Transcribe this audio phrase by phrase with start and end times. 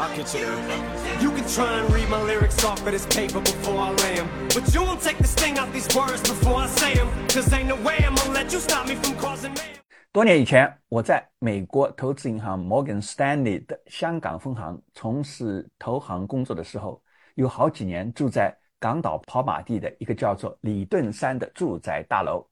[0.00, 0.46] I'll get you.
[1.20, 4.26] You can try and read my lyrics off of this paper before I lay 'em.
[4.48, 7.08] But you won't take the sting out these words before I say them.
[7.28, 9.60] Cause ain't no way I'm gonna let you stop me from causing me.
[10.10, 17.02] 多年以前，我在美国投资银行摩根士丹利的香港分行从事投行工作的时候，
[17.34, 22.42] 有好几年住在港岛跑马地的一个叫做李顿山的住宅大楼。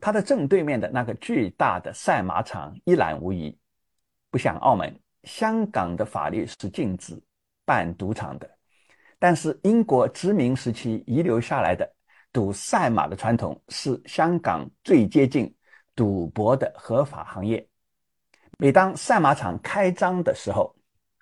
[0.00, 3.58] 它的正对面的那个巨大的赛马场一览无遗。
[4.30, 4.94] 不像澳门，
[5.26, 7.20] 香港的法律是禁止
[7.64, 8.48] 办赌场的，
[9.18, 11.86] 但是英国殖民时期遗留下来的
[12.32, 15.54] 赌赛马的传统是香港最接近
[15.94, 17.66] 赌博的合法行业。
[18.58, 20.74] 每当赛马场开张的时候，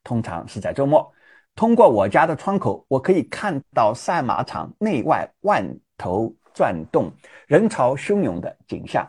[0.05, 1.13] 通常是在周末，
[1.57, 5.65] 通过我家的窗口，我可以看到赛马场内外万
[5.97, 7.11] 头转动、
[7.47, 9.09] 人潮汹涌的景象。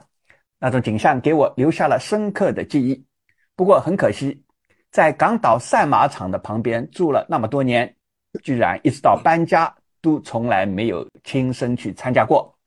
[0.57, 3.05] 那种景象给我留下了深刻的记忆。
[3.55, 4.43] 不过很可惜，
[4.95, 7.93] 在港岛赛马场的旁边住了那么多年，
[8.41, 9.69] 居然一直到搬家
[10.01, 12.57] 都从来没有亲身去参加过。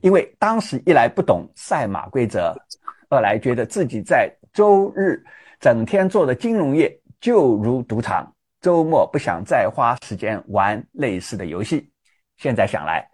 [0.00, 2.52] 因为当时一来不懂赛马规则，
[3.08, 5.24] 二来觉得自己在周日
[5.60, 11.88] 整天做的金融业就如赌场，周末不想再花时间玩类似的游戏。
[12.36, 13.08] 现在想来，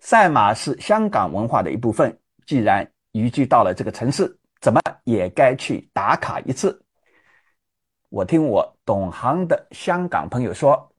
[0.00, 4.34] 赛马是香港文化的一部分，既然移居到了这个城市。
[4.60, 6.82] 怎么也该去打卡一次。
[8.10, 10.90] 我听我懂行的香港朋友说，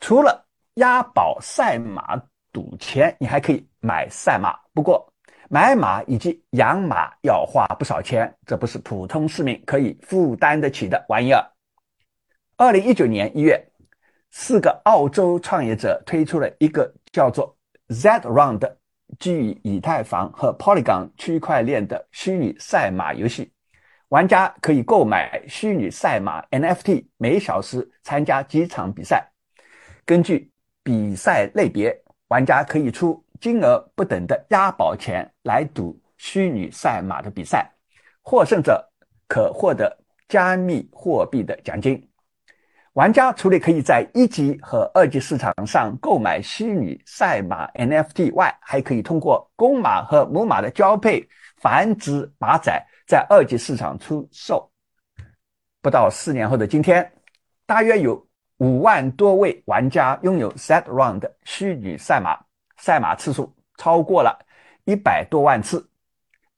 [0.00, 2.20] 除了押宝赛马
[2.52, 4.58] 赌钱，你还可以买赛马。
[4.74, 5.06] 不过
[5.48, 11.48] 买马以及养马要花不少钱，这不是普通市民可以负担得起的玩意儿。
[12.56, 13.64] 二零一九年一月，
[14.30, 17.56] 四个澳洲创业者推出了一个叫做
[17.88, 18.76] Z Round。
[19.18, 23.52] 基于以太坊和 Polygon 区块链的虚拟赛马游戏，
[24.12, 29.26] 玩家可以购买虚拟赛马 NFT，每小时参加几场比赛。
[30.04, 37.72] 根据比赛类别，玩家可以出金额不等的押宝钱来赌虚拟赛马的比赛，
[38.20, 38.86] 获胜者
[39.26, 39.96] 可获得
[40.28, 42.06] 加密货币的奖金。
[42.92, 54.72] 玩家除了可以在一级和二级市场上购买虚拟赛马 NFT 外，还可以通过公马和母马的交配繁殖马仔在二级市场出售。
[55.82, 57.12] 不到四年后的今天，
[57.66, 62.42] 大约有五万多位玩家拥有 Set Round 的虚拟赛马，
[62.78, 64.34] 赛马次数超过了
[64.86, 65.86] 一百多万次，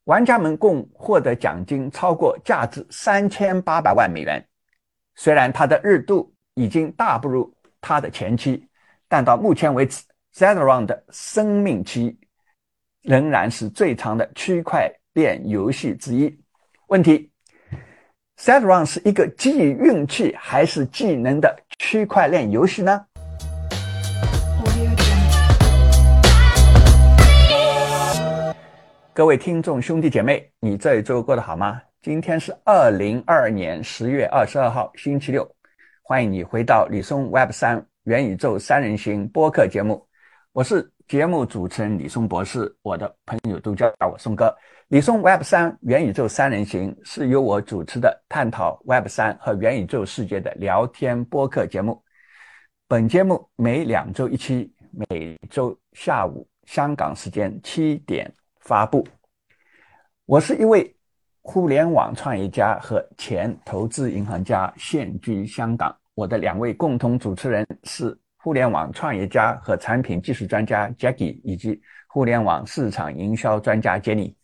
[0.05, 4.41] 玩家们共获得奖金超过价值三千八百万美元。
[5.17, 8.65] 虽然它的热度已经大不如它的前期，
[9.09, 12.17] 但到目前为止 z e r o n 的生命期
[13.03, 16.44] 仍然是最长的区块链游戏之一。
[16.89, 17.31] 问题
[18.37, 23.07] z e r o n 是一个基于运气还是技能的区块链游戏呢？
[29.15, 31.81] 各位听众兄弟姐妹，你这一周过得好吗？
[32.03, 35.49] 今天是二零二二年十月二十二号，星期六。
[36.03, 40.07] 欢迎你回到李松 Web 三元宇宙三人行播客节目。
[40.53, 44.55] 我是节目主持人李松博士，我的朋友都叫我松哥。
[44.89, 52.03] 李松 Web 三元宇宙三人行是由我主持的探讨 Web 三和元宇宙世界的聊天播客节目。
[52.87, 54.71] 本节目每两周一期，
[55.09, 58.31] 每周下午香港时间七点
[58.61, 59.07] 发布。
[60.27, 60.95] 我是一位。
[61.47, 65.95] 互联网创业家和前投资银行家现居香港。
[66.15, 71.79] 我的两位共同主持人是互联网创业家和产品技术专家 Jackie，以及
[72.09, 74.35] 互联网市场营销专家 Jenny。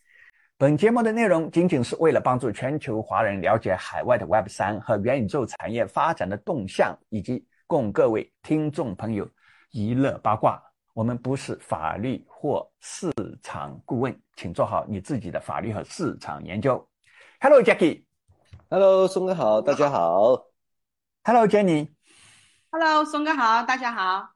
[0.60, 9.26] 本节目的内容仅仅是为了帮助全球华人了解海外的 Web 三和元宇宙产业发展的动向，以及供各位听众朋友
[9.72, 10.62] 娱乐八卦。
[10.92, 13.10] 我们不是法律或市
[13.42, 16.86] 场顾问，请做好你自己的法律和市场研究。
[17.40, 18.04] Hello, Jackie.
[18.68, 20.44] Hello，松哥好，大家好。
[21.24, 21.88] Hello, Jenny.
[22.70, 24.34] Hello，松哥好，大家好。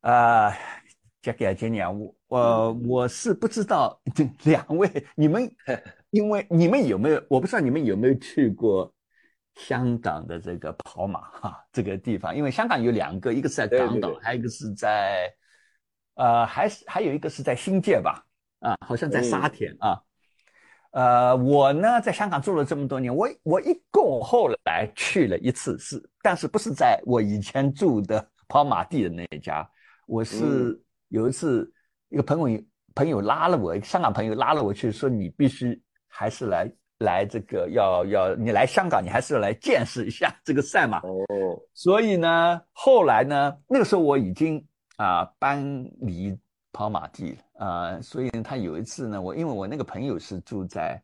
[0.00, 0.50] 呃
[1.22, 5.50] ，Jackie 啊，Jenny 啊，我我我是不知道这 两位你们，
[6.10, 7.22] 因为你们有没有？
[7.28, 8.92] 我不知道你们有没有去过
[9.54, 12.36] 香港的这个跑马哈这个地方？
[12.36, 15.32] 因为香港有两个，一个是在港岛，还有一个是在
[16.14, 18.24] 呃，还是还有一个是在新界吧？
[18.60, 20.00] 啊，好像在沙田啊。
[20.92, 29.68] 呃，我呢在香港住了这么多年，我我一共后来去了一次，是但是不是在我以前住的跑马地的那一家，
[30.06, 31.70] 我是有一次
[32.08, 32.62] 一个朋友
[32.94, 40.98] 朋友拉了我，香港朋友拉了我去，说你必须还是来来这个要要你来香港，你还是要来见识一下这个赛马。
[41.00, 44.64] 哦，所以呢，后来呢，那个时候我已经
[44.96, 45.62] 啊、搬
[46.00, 46.34] 离
[46.72, 51.02] 跑马地了啊、所以呢他有一次呢，我因为我那个朋友是住在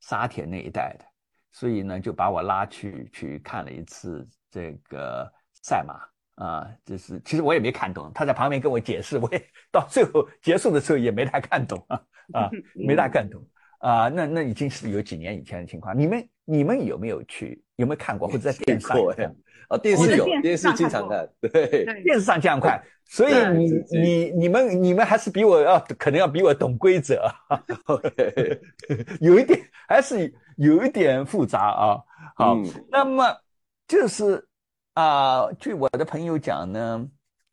[0.00, 1.04] 沙田那一带的，
[1.50, 5.30] 所以呢就把我拉去去看了一次这个
[5.62, 5.94] 赛马
[6.42, 12.00] 啊、就是其实我也没看懂，他在旁边跟我解释，我也到最后结束的时候也没太看懂啊
[12.32, 13.44] 啊，没太看懂。
[13.78, 15.98] 啊、那那已经是有几年以前的情况。
[15.98, 17.62] 你们你们有没有去？
[17.76, 18.98] 有没有看过或者在电视上？
[19.70, 27.26] 哦，电视有，电电视经常看， 对，电视上这样看， 所以你你你们你们还是比我要可能要比我懂规则，
[29.20, 31.98] 有一点还是有一点复杂啊。
[32.36, 33.34] 好，嗯那么
[33.88, 34.46] 就是
[34.94, 37.08] 啊、据我的朋友讲呢，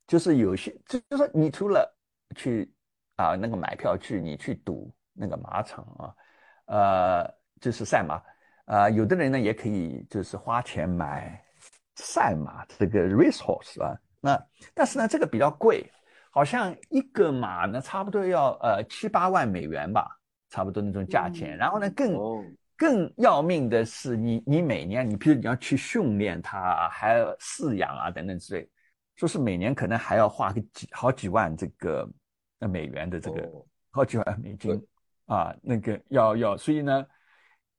[0.07, 1.97] 就是有些就就说你除了
[2.35, 2.73] 去
[3.15, 6.13] 啊、那个买票去，你去赌那个马场啊，
[6.65, 8.21] 呃，就是赛马
[8.65, 11.41] 啊、有的人呢也可以就是花钱买
[11.95, 15.89] 赛马这个 racehorse 啊，那但是呢这个比较贵，
[16.31, 20.19] 好像一个马呢差不多要呃七八万美元吧，
[20.49, 21.55] 差不多那种价钱。
[21.55, 22.43] 嗯然后呢更哦，
[22.77, 28.69] 更要命的是你，你每年，你比如你要去训练它，还要饲养啊等等之类，
[29.15, 32.07] 说是每年可能还要花个几好几万这个
[32.59, 33.65] 呃美元的这个哦。
[33.89, 34.79] 好几万美金
[35.25, 37.03] 啊，那个要要，所以呢，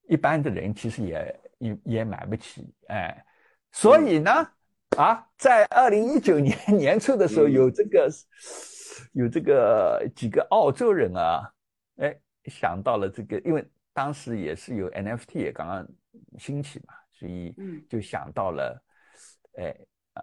[0.08, 3.24] 一般的人其实也也也买不起，哎，
[3.70, 4.32] 所以呢，
[4.96, 7.52] 啊，在二零一九年 年初的时候，嗯。
[7.52, 8.10] 有这个
[9.12, 11.48] 有这个几个澳洲人啊，
[11.98, 13.64] 哎，想到了这个，因为
[13.98, 15.84] 当时也是有 NFT 也刚刚
[16.38, 18.80] 兴起嘛，所以嗯就想到了，
[19.56, 19.76] 哎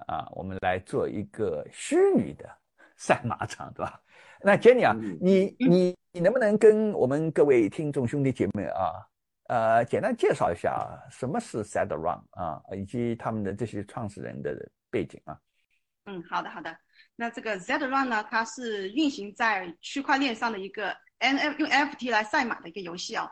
[0.07, 2.50] 啊，我们来做一个虚拟的
[2.95, 4.01] 赛马场，对吧？
[4.39, 8.95] 那 Jenny 啊，嗯你你你能不能跟我们各位听众兄弟姐妹啊，
[9.50, 14.56] 呃，简单介绍一下什么是 Set Run 啊，以及他们的这些创始人的
[14.89, 15.38] 背景啊？
[16.06, 16.74] 嗯，好的好的。
[17.18, 23.30] 那这个 Z Run 呢，它是运行在区块链上的一个 N F 用 NFT 来赛马的一个游戏哦。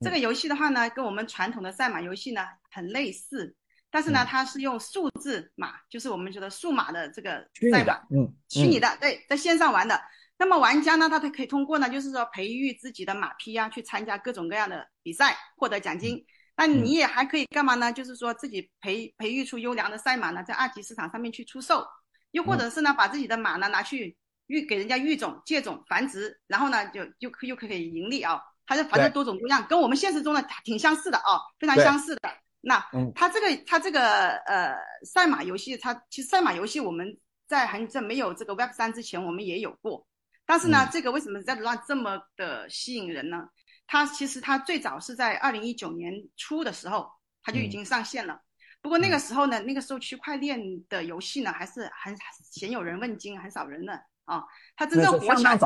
[0.00, 3.54] 这个游戏的话呢，跟我们传统的赛马游戏呢很类似，
[3.90, 10.00] 但是呢嗯，它是用数字马，就是我们觉得数码的这个赛马，嗯，嗯，虚拟的，对，在线上玩的。
[10.38, 16.24] 那么玩家呢，他可以通过呢，就是说培育自己的马匹啊，去参加各种各样的比赛，获得奖金。
[16.56, 17.92] 那你也还可以干嘛呢？
[17.92, 21.86] 就是说自己培培育出优良的赛马呢，在二级市场上面去出售，
[22.30, 24.16] 又或者是呢，把自己的马呢拿去
[24.46, 28.40] 育给人家育种、借种、繁殖，然后呢就又又可以盈利啊。
[28.70, 32.30] 它就反正多种多样，跟我们现实中的挺相似的哦，非常相似的。
[32.60, 37.18] 那嗯它这个它这个呃赛马游戏，它其实赛马游戏我们
[37.48, 40.06] 在还在没有这个 Web 三之前，我们也有过。
[40.46, 43.48] 但是呢，嗯这个为什么在 Run 这么的吸引人呢？
[43.88, 47.10] 它其实它最早是在二零一九年初的时候，
[47.42, 48.40] 它就已嗯经上线了。
[48.80, 52.16] 不过那个时候呢，那个时候区块链的游戏呢，还是很
[52.52, 54.44] 鲜有人问津，很少人的啊。
[54.76, 55.58] 它真正火起来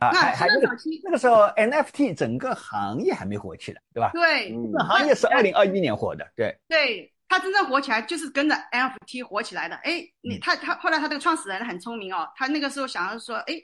[0.00, 0.48] 啊，那还
[0.78, 4.10] 期那个时候 NFT 整个行业还没火起来，对吧？
[4.14, 9.76] 对，嗯这个行业是二零二一年火的，对，对，它真正火起来就是跟着 NFT 火起来的。
[9.76, 13.54] 哎，你嗯他他后来他这个创始人很聪明哦，他那个时候想要说，哎，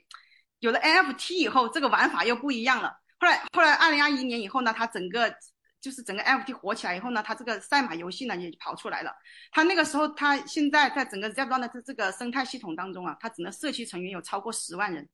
[0.60, 2.92] 有了 NFT 以后，这个玩法又不一样了。
[3.20, 5.34] 后来后来二零二一年以后呢，他整个
[5.81, 9.12] 就是整个 NFT 火起来以后呢，他这个赛马游戏呢也跑出来了。
[9.50, 15.08] 他那个时候他现在在整个 Zebra 的这这个生态系统当中啊，他整个社区成员有超过十万人，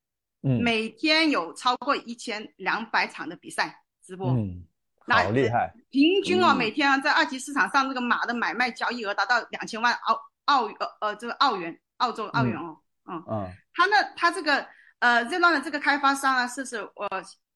[0.44, 0.62] 嗯。
[0.62, 4.30] 每天有超过一千两百场的比赛直播。
[4.30, 4.62] 嗯，
[5.06, 6.56] 那好厉害，平均哦，嗯。
[6.56, 12.76] 每天啊，在二级市场上这个马的买卖交易额达到两千万澳澳呃呃这个澳元，澳洲澳元哦，
[13.10, 13.50] 嗯，嗯。
[13.72, 14.66] 他呢，他这个
[15.00, 17.08] 呃 e o n 的这个开发商啊，是是我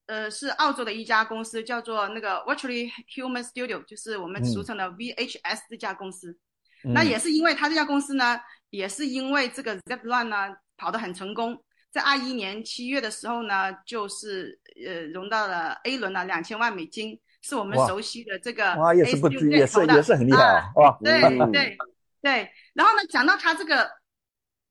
[0.07, 6.37] 呃是澳洲的一家公司，叫做那个 Virtually Human Studio，就是我们嗯俗称的 VHS 这家公司。
[6.83, 21.77] 那嗯也是因为他这家公司呢，也是因为这个 Zeplan 呢跑得很成功，在二一年七月的时候呢，就是呃融到了 A 轮了两千万美金，是我们熟悉的这个哇，也是不低，也是也是很厉害啊啊，哇，对嗯对
[22.21, 23.89] 对，然后呢，讲到他这个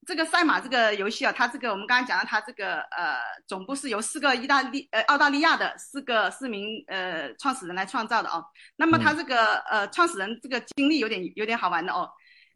[0.07, 8.45] 这个赛马这个游戏啊，他这个我们刚刚讲到他这个呃总部是由四个意大利呃澳大利亚的四个四名呃创始人来创造的哦。
[8.77, 12.09] 那么他这个、呃创始人这个经历有点有点好玩的哦。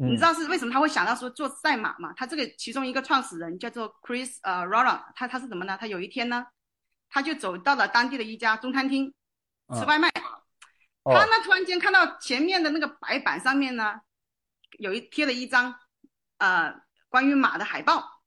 [0.08, 2.12] 你知道是为什么他会想到说做赛马吗？
[2.16, 5.76] 他这个其中一个创始人叫做 Chris 呃 Rolla，他他是怎么呢？
[5.80, 6.46] 他有一天呢，
[7.08, 9.14] 他就走到了当地的一家中餐厅
[9.74, 10.08] 吃外卖。
[11.04, 14.00] 哦他呢突然间看到前面的那个白板上面呢，
[14.78, 15.74] 有一贴了一张
[16.38, 16.72] 呃
[17.08, 18.22] 关于马的海报，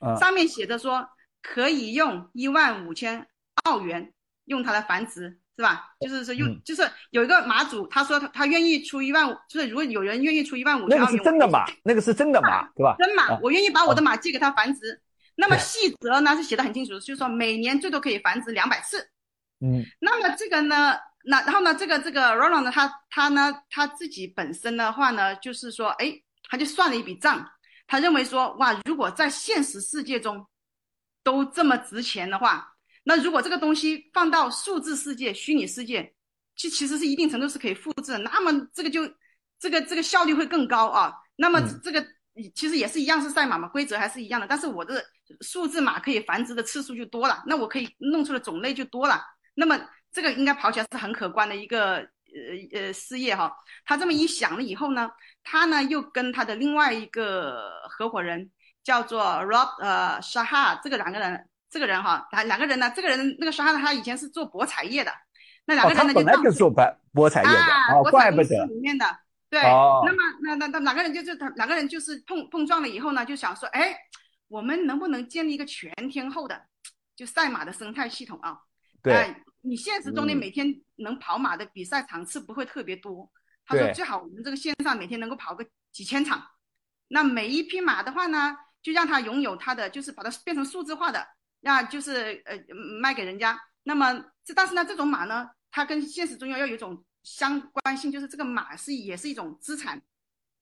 [0.00, 1.08] 嗯上面写着说
[1.42, 3.26] 可以用一万五千
[3.64, 5.90] 澳元用它来繁殖是吧？
[6.00, 12.96] 就是说用，嗯就是有一个马主，他说他他愿意出一万五，就是如果有人愿意出一万五那个是真的马那个是真的马，对吧？
[12.98, 14.98] 真马啊，我愿意把我的马借给他繁殖。
[15.36, 19.06] 那么细则呢是写的很清楚，就是说每年最多可以繁殖两百次。
[19.60, 26.10] 嗯那么这个呢，那然后呢，这个这个 Roland 呢，他他呢他自己本身的话呢，就是说，哎，
[26.48, 27.46] 他就算了一笔账，
[27.86, 30.46] 他认为说，哇，如果在现实世界中
[31.22, 32.69] 都这么值钱的话，
[33.10, 36.14] 那如果这个东西放到数字世界、虚拟世界，
[36.54, 39.00] 其其实是一定程度是可以复制，那么这个就
[39.58, 41.12] 这个这个效率会更高啊。
[41.34, 42.06] 那么嗯这个
[42.54, 45.04] 其实也是一样是赛马嘛，规则还是一样的，但是我的
[45.40, 49.20] 数字马可以繁殖的次数就多了，那我可以弄出的种类就多了。
[49.54, 49.76] 那么
[50.12, 52.08] 这个应该跑起来是很可观的一个呃
[52.72, 53.52] 呃事业哈。
[53.84, 55.10] 他这么一想了以后呢，
[55.42, 58.52] 他呢又跟他的另外一个合伙人
[58.84, 65.12] 叫做 Rob 呃 Shah，这个两个人，这个人哈，他两个人呢，这个人那个 Shah 他以前是做博彩业的，
[65.64, 69.06] 那两哦，个他本来就做博博彩业的，啊，怪不得，里面的。
[69.48, 73.96] 对，哦那么那那那两个人就是他两个人就是碰碰撞了以后呢，就想说，哎，
[74.48, 76.60] 我们能不能建立一个全天候的
[77.16, 78.58] 就赛马的生态系统啊？
[79.02, 83.30] 对，哎你现实中你嗯每天能跑马的比赛场次不会特别多。
[83.66, 86.42] 他说最好我们这个线上每天能够跑个几千场，
[87.08, 91.26] 那每一匹马的话呢，就让它拥有它的，就是把它变成数字化的，
[91.60, 92.56] 那就是呃
[93.00, 93.58] 卖给人家。
[93.82, 94.12] 那么
[94.44, 100.00] 这但是呢，这种马呢，它跟现实中要要有一种相关性，就是这个马是也是一种资产，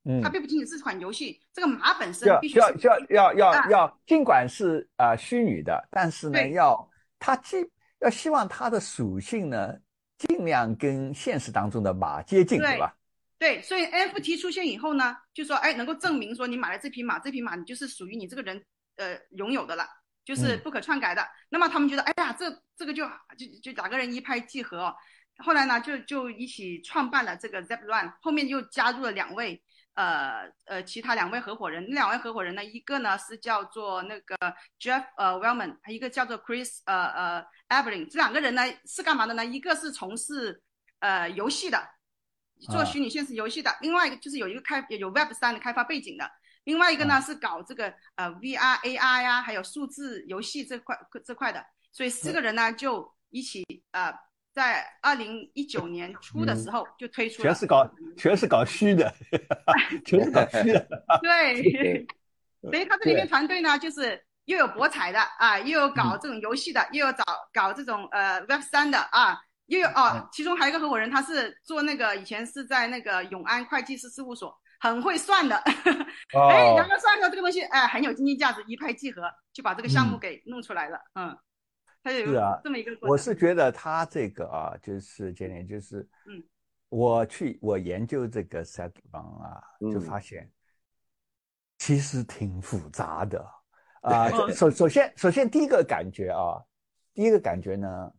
[0.05, 6.89] 嗯它，并不仅仅是款游戏，这个马本身要必须要要要要啊要，尽管是啊、呃虚拟的，但是呢，要
[7.19, 7.57] 它既
[8.01, 9.75] 要希望它的属性呢，
[10.17, 12.95] 尽量跟现实当中的马接近，对对吧？
[13.39, 18.65] 对，所以 NFT 出现以后呢，就说哎，能够证明说你买了这匹马，这匹马你就是属于你这个人
[18.97, 19.85] 呃拥有的了，
[20.29, 21.27] 就是嗯不可篡改的。
[21.49, 22.45] 那么他们觉得，哎呀，这
[22.77, 23.09] 这个就
[23.39, 24.95] 就就两个人一拍即合、哦。
[25.39, 29.63] 后来呢，就就一起创办了这个 Zep Run，后面又加入了两位
[29.95, 34.37] 呃呃其他两位合伙人，那两位合伙人呢，一个呢是叫做那个
[34.79, 39.47] Jeff 呃 Wellman，还一个叫做 Chris 呃呃 Evelyn，这两个人呢是干嘛的呢？
[39.47, 40.61] 一个是从事
[40.99, 41.89] 呃游戏的，
[42.69, 46.31] 做啊虚拟现实游戏的，另外一个就是有一个开有 Web 三的开发背景的，
[46.69, 50.95] 另外一个呢、是搞这个呃 VR AR 呀，还有数字游戏这块
[51.25, 54.13] 这块的，所以四个人呢就一起呃
[54.53, 59.11] 在二零一九年初的时候就推出了，全是搞全是搞虚的，
[60.05, 60.87] 全是搞虚的。
[61.23, 62.07] 对对，
[62.71, 75.57] 所以他这里面团队呢，就是又有博彩的啊，又有搞这种游戏的，又有找搞这种呃 Web 三的啊，又有哦，其中还有一个合伙人，他是做那个以前是在那个永安会计师事务所，很会算的，
[76.35, 80.21] 哎，哦两个算出来这个东西，哎，很有经济价值，一拍即合，就把这个项目嗯。
[80.21, 81.37] 给弄出来了，嗯，
[82.03, 86.43] 他有是啊这么一个我是觉得他这个啊，就是今年就是，嗯，
[86.89, 90.01] 我去我研究这个 set 方啊，就嗯。
[90.01, 90.51] 发现
[91.79, 93.41] 其实挺复杂的
[94.03, 94.29] 啊。
[94.29, 96.63] 嗯首首先首先第一个感觉啊，
[97.15, 98.13] 第一个感觉呢，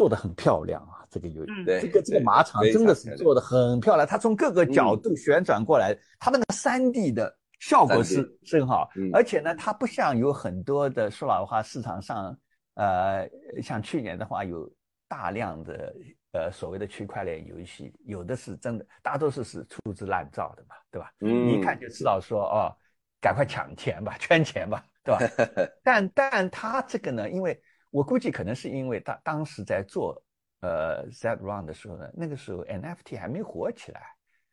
[0.00, 1.62] 做的很漂亮啊，这个有嗯。
[1.66, 8.88] 对这个这个马场真的是做的很漂亮，它从各个角度旋转过来，它那个三 D 的效果是是很好。
[8.96, 12.34] 嗯，而且呢，它不像有很多的说老实话，市场上
[12.76, 13.28] 呃，
[13.62, 14.66] 像去年的话有
[15.06, 15.94] 大量的
[16.32, 21.12] 呃所谓的区块链游戏，有的是真的，大多数是粗制滥造的嘛，对吧？
[21.20, 21.46] 嗯。
[21.46, 22.72] 你一看就知道说哦，
[23.20, 25.20] 赶快抢钱吧，圈钱吧，对吧？
[25.84, 30.20] 但但它这个呢，因为我估计可能是因为他当时在做
[30.60, 34.02] 呃 Z Run 的时候呢，那个时候 NFT 还没火起来，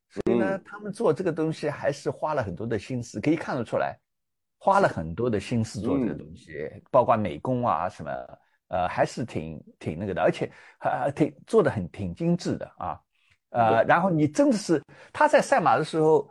[0.10, 0.64] 所以呢，嗯。
[0.66, 3.98] 他们做这个东西还是花了很多的心思，可以看得出来，
[4.58, 6.18] 花了很多的心思做这个嗯。
[6.18, 8.12] 东西，包括美工啊什么，
[8.70, 13.00] 呃，还是挺挺那个的，而且还挺做的很挺精致的啊，
[13.50, 14.82] 呃，然后你真的是
[15.14, 16.30] 他在赛马的时候，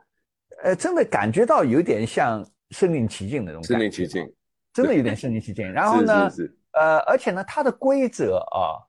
[0.62, 4.34] 呃，真的感觉到有点像身临其境的那种感觉，身临其境，
[4.72, 5.70] 真的有点身临其境。
[5.72, 8.85] 然 后呢，是是是，呃，而且呢，它的规则啊，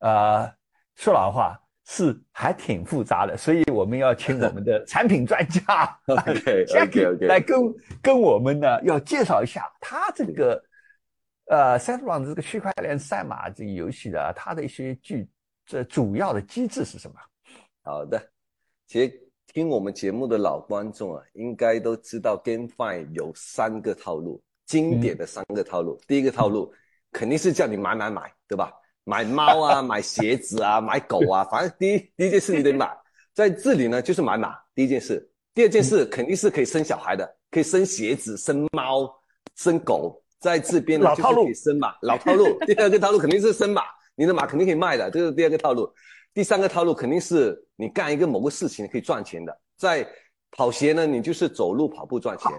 [0.00, 0.54] 呃，
[0.96, 7.58] 说老实话是还挺复杂的，所以我们要请我们的 产品专家 OK Jackie OK 来跟
[8.02, 10.62] 跟我们呢要介绍一下它这个
[11.46, 15.28] 呃 s e t r o n 这个区块链赛马这个游戏的啊它的一些具
[15.64, 17.16] 这主要的机制是什么？
[17.82, 18.20] 好的。
[18.86, 19.12] 其实
[19.46, 25.98] 听我们节目的老观众啊，应该都知道 GameFi 有三个套路，经典的三个套路。
[26.06, 26.72] 第一个套路
[27.12, 28.72] 肯定是叫你买买买，对吧？
[29.04, 32.90] 买猫啊， 买鞋子啊，买狗啊，反正第一第一件事你得买。
[33.34, 35.28] 在这里呢，就是买马，第一件事。
[35.54, 39.08] 第二件事肯定是可以生小孩的，可以生鞋子、生猫、
[39.56, 40.22] 生狗。
[40.38, 42.58] 在这边呢，就是可以生马，老套路。
[42.66, 43.82] 第二个套路肯定是生马，
[44.14, 45.92] 你的马肯定可以卖的，这是第二个套路。
[46.34, 50.08] 第三个套路肯定是你干一个某个事情可以赚钱的，在
[50.50, 52.50] 跑鞋呢，你就是走路跑步赚钱，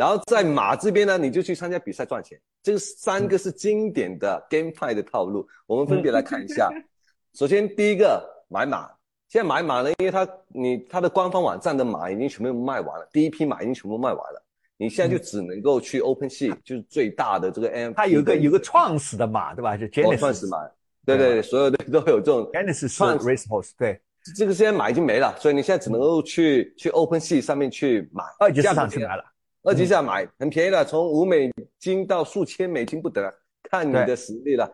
[0.00, 2.40] 然后在马这边呢，你就去参加比赛赚钱。
[2.62, 6.70] 这三个是经典的 GameFi 的套路，我们分别来看一下。
[7.36, 8.88] 首先第一个买马，
[9.28, 14.42] 现在买马呢，因为它你它的官方网站的马已经全部卖完了，第一批马已经全部卖完了。
[14.78, 19.76] 你现在就只能够去 OpenSea，就是最大的这个 M，它有个有个创始的马，对吧？
[19.76, 20.56] 就 Genesis 创始马，
[21.04, 24.00] 对对对，所有的都有这种 Genesis Racehorse，对，
[24.34, 29.24] 这个现在马已经没了，所以你现在只能够去去 OpenSea 上面去买，二级市场去买了，
[29.62, 33.30] 二级市场买很便宜的，从五美金到数千美金不等，
[33.62, 34.70] 看你的实力了。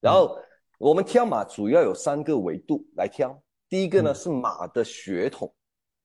[0.00, 0.36] 然后
[0.78, 5.54] 我们挑马主要有三个维度来挑，第一个呢是马的血统，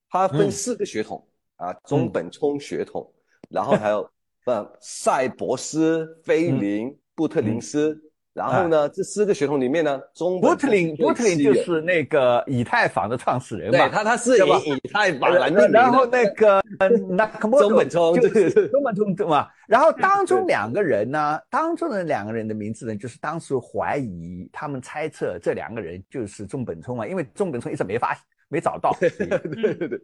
[0.09, 3.11] 它分四个血统啊，中本聪血统。
[3.49, 4.07] 然后还有，
[4.45, 7.99] 呃，赛博斯、菲林、布特林斯，
[8.39, 16.63] 然后呢，这四个血统里面呢，中布特林，布特林就是那个以太坊的创始人嘛，对，他他是以以太坊来命名然后那个
[17.09, 17.25] 那
[17.59, 19.49] 中本聪就是中本聪对嘛？
[19.67, 28.17] 然后当中两个人呢，当中的两个人的名字呢，就是当时怀疑他们猜测这两个人就是中本聪嘛，因为中本聪一直没发
[28.47, 28.95] 没找到。
[29.01, 29.37] 对对
[29.75, 29.99] 对对，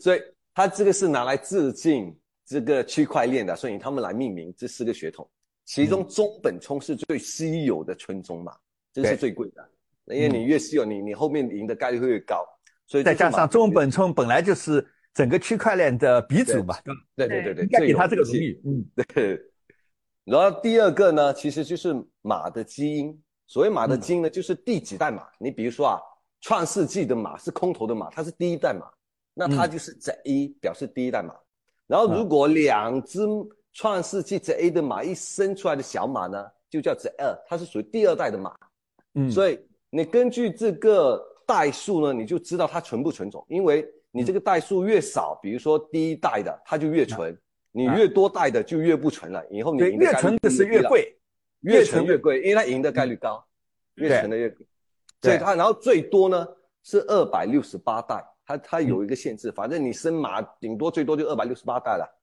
[0.00, 0.20] 所以
[0.52, 2.12] 他这个是拿来致敬。
[2.44, 5.26] 这个区块链的，所以他们来命名这四个血统，
[5.72, 8.54] 其中中本聪是最稀有的纯种马，
[8.92, 9.66] 这是最贵的，
[10.14, 12.44] 因为你越稀有，你你后面赢的概率会越高。
[12.86, 16.76] 所以再加上中本聪本来就是整个区块链的鼻祖嘛，
[17.16, 18.60] 对对对对，应该给他这个荣誉。
[18.66, 19.40] 嗯，对。
[20.26, 23.18] 然后第二个呢，其实就是马的基因。
[23.46, 25.26] 所谓马的基因呢，就是第几代马。
[25.38, 25.98] 你比如说啊，
[26.42, 28.86] 创世纪的马是空头的马，它是第一代马，
[29.32, 31.34] 那它就是 Z 一，表示第一代马。
[31.86, 33.20] 然后，如果两只
[33.72, 38.54] 创世纪 Z A 的马一生出来的小马呢，就叫 Z 二，它是属于第二代的马。
[39.14, 39.58] 嗯，所以
[39.90, 43.44] 你根据这个代数呢，你就知道它纯不纯种。
[43.48, 47.34] 因为你这个代数越少，比如说第一代的，它就越纯；
[47.70, 49.44] 你越多代的就越不纯了。
[49.50, 51.16] 以后你赢越纯的是越贵，
[51.60, 53.44] 越纯越贵，因为它赢的概率高，
[53.94, 54.66] 越纯的越贵。
[55.20, 56.46] 所以它然后最多呢
[56.82, 58.22] 是二百六十八代。
[58.44, 62.18] 它它有一个限制，反正你生马顶多最多就二百六十八代了，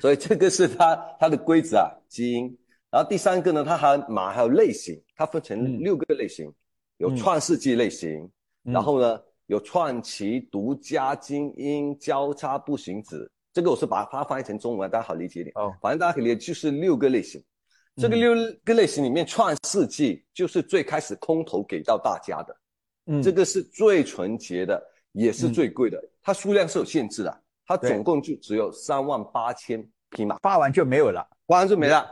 [0.00, 2.56] 所以这个是它它的规则啊，基因。
[2.90, 6.52] 然后第三个呢，它还马还有类型，它分成六个类型，
[6.98, 8.30] 有创世纪类型，
[8.62, 13.30] 然后呢有创奇、独家、精英、交叉、步行子。
[13.52, 15.52] 这个我是把它翻译成中文，大家好理解一点。
[15.56, 17.42] 哦，反正大家可以理解，就是六个类型。
[17.96, 22.56] 这个六个类型里面，创世纪就是最开始空投给到大家的。
[23.06, 26.02] 嗯，这个是最纯洁的，也是最贵的。
[26.20, 32.06] 它数量是有限制的，它总共就只有三万八千匹马，发完就没有了，发完就没了。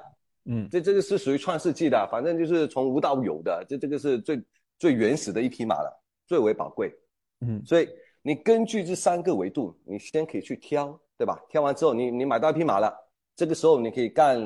[0.44, 4.42] 嗯，这这个是属于创世纪的，反正就是从无到有的，这这个是最
[4.78, 6.92] 最原始的一匹马了，最为宝贵。
[7.40, 7.88] 嗯，所以
[8.22, 11.38] 你根据这三个维度，你先可以去挑，对吧？
[11.48, 12.92] 挑完之后，你你买到一匹马了，
[13.36, 14.36] 这个时候你可以干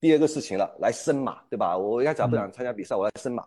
[0.00, 1.76] 第二个事情了，来生马，对吧？
[1.76, 3.44] 我要假不想参加比赛，我来生马。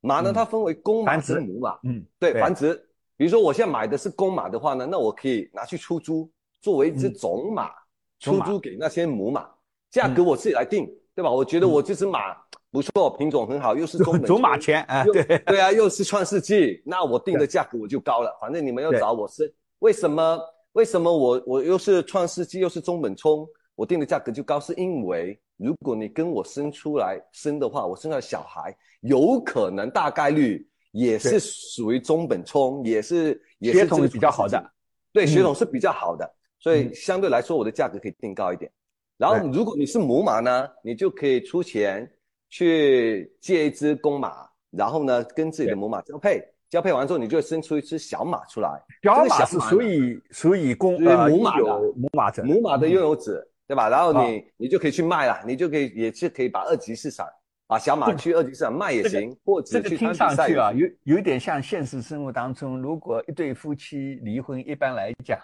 [0.00, 1.78] 马呢，它分为公马和母马。
[1.84, 2.74] 嗯，对，繁殖。
[3.16, 6.28] 比如说我现在买的是公马的话呢，那我可以拿去出租，
[6.64, 7.70] 作为一只种马
[8.18, 9.46] 出租给那些母马，
[9.90, 11.30] 价格我自己来定，对吧？
[11.30, 12.34] 我觉得我这只马
[12.70, 18.34] 不错，品种很好，又是中 种马钱，哎，对 对啊，又是创世纪，那我定的价格我就高了。
[18.40, 20.40] 反正你们要找我是为什么？
[20.72, 24.58] 为什么我我又是创世纪又是中本聪，我定的价格就高？
[24.58, 28.74] 是因为如果你跟我生出来生的话，我生出来小孩。
[29.02, 34.72] 有可能大概率也是属于中本聪，也是也是血统比较好的，
[35.12, 36.26] 对，血统是比较好的，
[36.64, 38.70] 所以相对来说我的价格可以定高一点。
[39.18, 42.10] 然后如果你是母马呢，你就可以出钱
[42.48, 48.70] 去借一只公马，然后呢跟自己的母马交配，交配完之后你就会生出一只小马出来。
[49.02, 53.90] 小马是属于属于公呃母马的母马者，母马的拥有者，对吧？
[53.90, 57.26] 然后你你就可以去卖了，你就可以也是可以把二级市场。
[57.66, 65.38] 把小马去二级市场卖也行，或者去听上去啊，有有点像现实生活当中，如果一对夫妻离婚，一般来讲，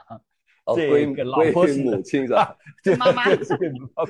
[0.77, 2.57] 这个老婆是母亲是吧？
[2.83, 3.57] 对， 妈妈 是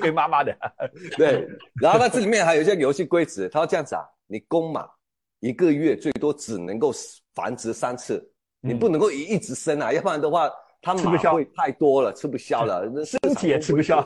[0.01, 0.57] 归妈妈的。
[1.17, 1.47] 对，
[1.81, 4.89] 然后它这里面还有一些游戏规则，它要这样子啊，你公马
[5.41, 6.93] 一个月最多只能够
[7.35, 8.27] 繁殖三次，
[8.61, 10.51] 你不能够一一直生啊，要不然的话。
[10.83, 14.01] 它马会太多了，吃不消了，身体也吃不消。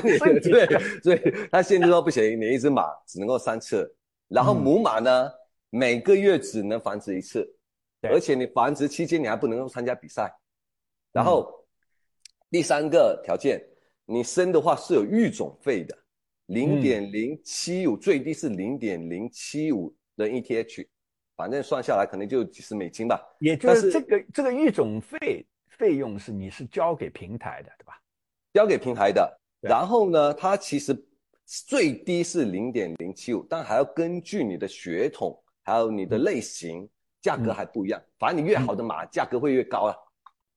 [0.00, 3.92] 对，所以他限制说不行，你一只马只能够三次，
[4.28, 5.28] 然后母马呢
[5.70, 7.44] 每个月只能繁殖一次，
[8.02, 10.32] 而且你繁殖期间你还不能够参加比赛。
[11.12, 11.52] 然后
[12.52, 13.64] 第三个条件，
[14.04, 15.98] 你生的话是有育种费的，
[16.48, 20.86] 零点零七五，最低是零点零七五的 ETH，
[21.34, 23.18] 反正算下来可能就几十美金吧。
[23.40, 27.98] 也就是这个这个育种费费用是你是交给平台的，对吧？
[28.52, 29.40] 交给平台的。
[29.62, 30.94] 然后呢，它其实
[31.46, 36.86] 最低是零点零七五，但还要根据你的血统还有你的类型，
[37.22, 37.98] 价格还不一样。
[38.18, 39.96] 反正你越好的马，价格会越高啊，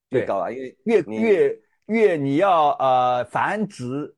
[0.09, 4.15] 越高啊，因为越越越你要呃繁殖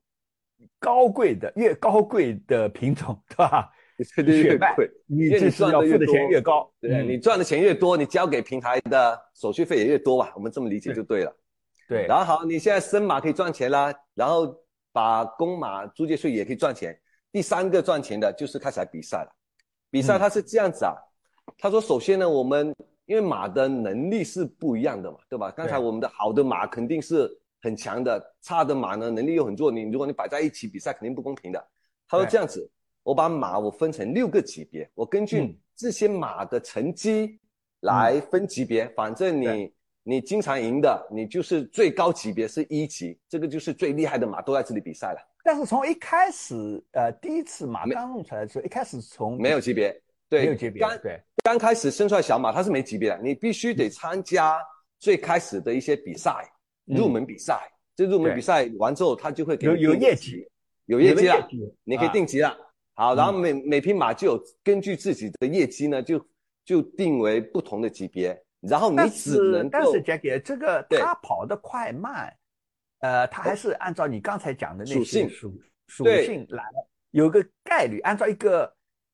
[0.78, 3.70] 高贵的越高贵的品种， 对吧？
[4.16, 6.70] 越贵，你就是要付的钱越高。
[6.80, 10.32] 对，你赚的钱越多，你交给平台的手续费也越多吧？
[10.34, 11.36] 我们这么理解就对了。
[11.88, 12.06] 对。
[12.06, 14.54] 然后好，你现在生马可以赚钱啦，然后。
[14.90, 16.98] 把公马租借税也可以赚钱。
[17.30, 19.30] 第三个赚钱的就是开始来比赛了。
[19.90, 20.94] 比赛它是这样子啊，
[21.58, 25.52] 他说首先呢，我们因为马的能力是不一样的嘛，对吧？
[25.52, 27.30] 刚才我们的好的马肯定是
[27.62, 29.70] 很强的，差的马呢能力又很弱。
[29.70, 31.68] 你如果你摆在一起比赛，肯定不公平的。
[32.08, 32.70] 他说这样子，
[33.02, 37.38] 我把马我分成六个级别，我根据这些马的成绩
[37.80, 39.72] 来分级别，反正你。
[40.04, 45.18] 你经常赢的，你就是最高级别是一级，这个就是最厉害的马都在这里比赛了。
[45.44, 49.94] 但是从一开始，呃，第一次马刚弄出来的时候，一开始从没有级别，
[50.26, 54.58] 对，没有级别，刚对，刚开始生出来小马它是没级别的，你必须得参加
[54.98, 56.50] 最开始的一些比赛，
[56.88, 57.60] 入门比赛。
[57.94, 60.48] 这入门比赛完之后，他就会给有有业绩，
[60.86, 61.48] 有业绩了，
[61.82, 62.56] 你可以定级了。
[62.94, 66.24] 好，然后每每匹马就有根据自己的业绩呢，就
[66.64, 68.40] 就定为不同的级别。
[68.60, 72.32] 然后你只能但是 Jackie 这个他跑得快慢，
[73.00, 75.52] 呃，他还是按照你刚才讲的那些属
[75.86, 76.64] 属性来，
[77.10, 78.72] 有个概率，按照一个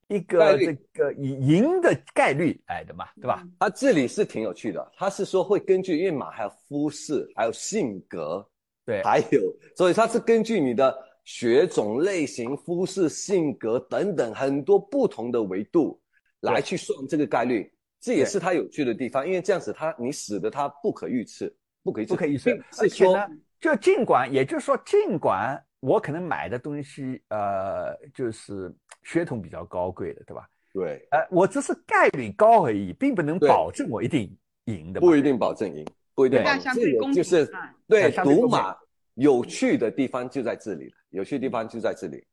[0.08, 3.42] 一个这个赢的概率来的嘛，对吧？
[3.58, 8.46] 他这里是挺有趣的，他是说会根据因为马还有肤色，还有性格，
[8.84, 9.40] 对，还有，
[9.76, 16.00] 所以他是根据你的血种类型、肤色、性格等等很多不同的维度
[16.40, 17.70] 来去算这个概率。
[18.00, 21.50] 这也是它有趣的地方，因为这样子它你使得它不可预测，
[21.82, 22.50] 不可预测，不可预测。
[22.78, 23.26] 而且呢，
[23.58, 30.48] 就尽管也就是说，尽管我可能买的东西呃就是血统比较高贵的，对吧？
[30.72, 31.06] 对。
[31.10, 35.00] 呃，我只是概率高而已，并不能保证我一定赢的。
[35.00, 36.42] 不一定保证赢，不一定。
[36.58, 37.14] 相对公平。
[37.14, 37.46] 就是
[37.86, 38.74] 对赌马
[39.14, 42.26] 有趣的地方就在这里了，有趣的地方就在这里。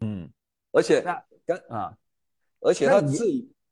[0.00, 0.28] 嗯。
[0.72, 1.00] 而且
[1.46, 1.96] 跟啊，
[2.60, 3.24] 而且它自。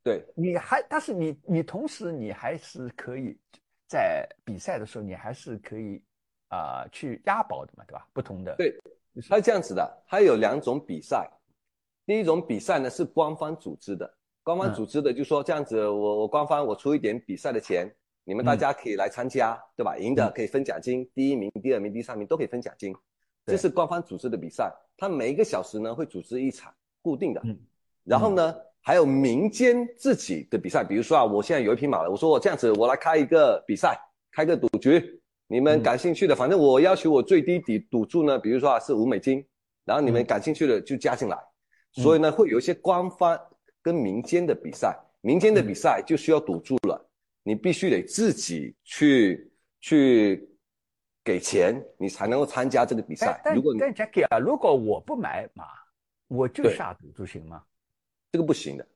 [0.04, 3.34] 对，你还，但是你你同时你还是可以
[3.88, 6.00] 在比赛的时候，你还是可以
[6.48, 8.06] 啊去押宝的嘛，对吧？
[8.12, 8.78] 不同的，对，
[9.28, 11.30] 它是这样子的，它有两种比赛，
[12.06, 17.88] 第一种比赛呢是官方组织的，官方组织的就说这样子，我我官方我出一点比赛的钱，
[18.24, 19.96] 你们大家可以来参加，对吧？
[19.98, 22.94] 赢的可以分奖金，第一名、第二名、第三名都可以分奖金，
[23.46, 26.72] 这是官方组织的比赛，它每一个小时呢会组织一场
[27.02, 27.58] 固定的，嗯，
[28.04, 28.54] 然后呢。
[28.86, 33.98] 还有民间自己的比赛，比如说啊，我现在有一匹马了，我说我这样子，我来开一个比赛，
[34.30, 39.44] 开个赌局，你们感兴趣的，反正我要求我最低底赌注呢，比如说啊是五美金，
[39.84, 41.38] 然后你们感兴趣的就加进来，
[41.92, 43.38] 所以呢会有一些官方
[43.82, 47.08] 跟民间的比赛，民间的比赛就需要赌注了，
[47.42, 50.48] 你必须得自己去去
[51.22, 53.40] 给钱，你才能够参加这个比赛。
[53.54, 55.64] 如果但 Jackie 啊，如果我不买马，
[56.28, 57.62] 我就下赌注行吗？
[58.32, 58.86] 这个不行的，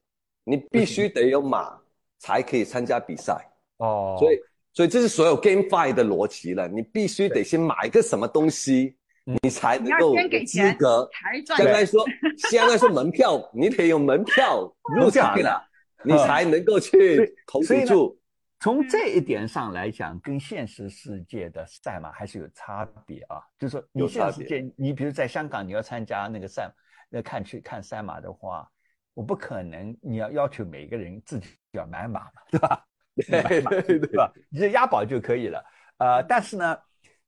[0.42, 1.78] 你必须得有马
[2.18, 4.16] 才可以参加比赛哦。
[4.18, 4.36] 所以，
[4.78, 6.68] 所以这是所有 GameFi 的逻辑了。
[6.68, 8.96] 你必须得先买个什么东西，
[9.42, 10.14] 你才能够
[10.46, 11.10] 资格。
[11.44, 12.06] 相当于说，
[12.48, 15.60] 相当于说门票， 你得有门票入场了，
[16.04, 18.16] 你才能够去投注。
[18.60, 23.42] 从这一点上来讲，跟现实世界的赛马还是有差别啊。
[23.58, 26.70] 就是说，你现实世界，你比如在香港，你要参加那个赛，
[27.10, 28.70] 那看去看赛马的话。
[29.14, 32.86] 我不可能，你要要求每个人自己要买马嘛，对吧？
[33.26, 34.32] 对对对吧？
[34.48, 35.64] 你押宝就可以了。
[35.98, 36.78] 呃，但是呢，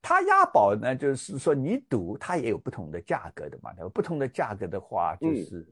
[0.00, 3.72] 他押宝呢，就是说你赌，它也有不同的价格的嘛。
[3.92, 5.66] 不同的价格的话，就是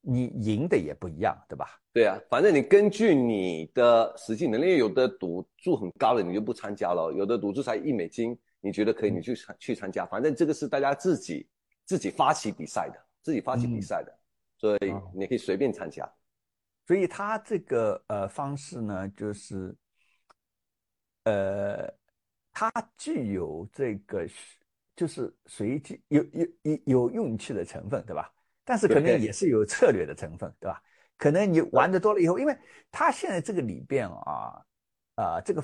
[0.00, 1.66] 你赢的也不一样，对吧？
[1.92, 10.06] 对啊，反正你根据你的实际能力，有的赌注很高的你就不参加了，有的赌注才一美金，你觉得可以，你去参去参加。
[10.06, 11.48] 反正这个是大家自己
[11.84, 14.16] 自己发起比赛的，自己发起比赛的。
[14.56, 16.06] 所以你可以随便参加，
[16.90, 19.72] 所以他这个呃方式呢，就是
[21.22, 21.88] 呃，
[22.50, 24.26] 它具有这个
[24.96, 28.28] 就是随机有有有有运气的成分，对吧？
[28.64, 30.82] 但是可能也是有策略的成分，对吧？
[31.16, 32.58] 可能你玩的多了以后，因为
[32.90, 34.60] 它现在这个里边啊
[35.14, 35.62] 啊这个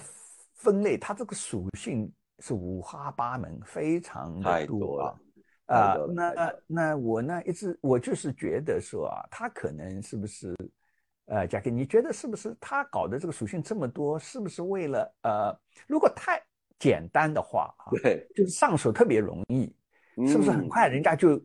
[0.55, 2.09] 分类，它这个属性
[2.39, 5.19] 是五花八门，非常的多啊。
[5.67, 7.43] 啊，那那我呢？
[7.45, 10.55] 一直我就是觉得说啊，他可能是不是
[11.27, 16.41] 呃，贾克，你觉得是不是他搞的这个属性这么多，是不是为了呃，如果太
[16.79, 19.75] 简单的话啊，对，就是上手特别容易，
[20.17, 21.43] 嗯是不是很快人家就每个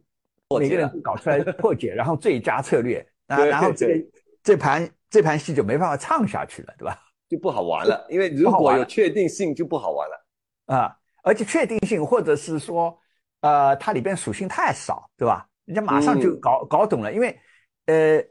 [0.48, 4.06] 破解了人搞出来 破解，然后最佳策略，啊，然后这个
[4.44, 6.98] 这盘这盘戏就没办法唱下去了，对吧？
[7.28, 8.06] 就不好玩了？
[8.10, 10.26] 因为如果有确定性就不好玩了。
[10.66, 12.98] 啊，而且确定性或者是说，
[13.40, 15.48] 呃，它里边属性太少，对吧？
[15.66, 17.40] 人家马上就嗯搞、搞懂了，因为，
[17.86, 18.22] 呃，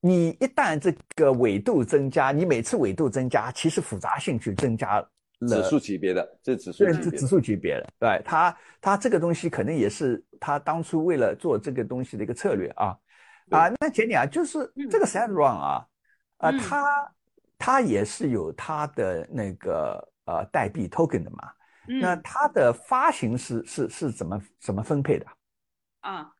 [0.00, 5.10] 你一旦这个纬度增加，你每次纬度增加，其实复杂性就增加了。
[5.46, 7.10] 指数级别的，这指数对，级别的。
[7.10, 12.96] 是指数级别的，对它它这个东西可能也是他当初为了做这个东西的一个策略啊
[13.50, 13.68] 啊。
[13.78, 15.86] 那简简啊，就是嗯这个 Sad Run 啊
[16.38, 17.12] 啊，嗯它
[17.58, 21.50] 它也是有它的那个呃代币 token 的嘛。
[22.00, 25.26] 那嗯它的发行是是是怎么怎么分配的？
[26.00, 26.32] 啊，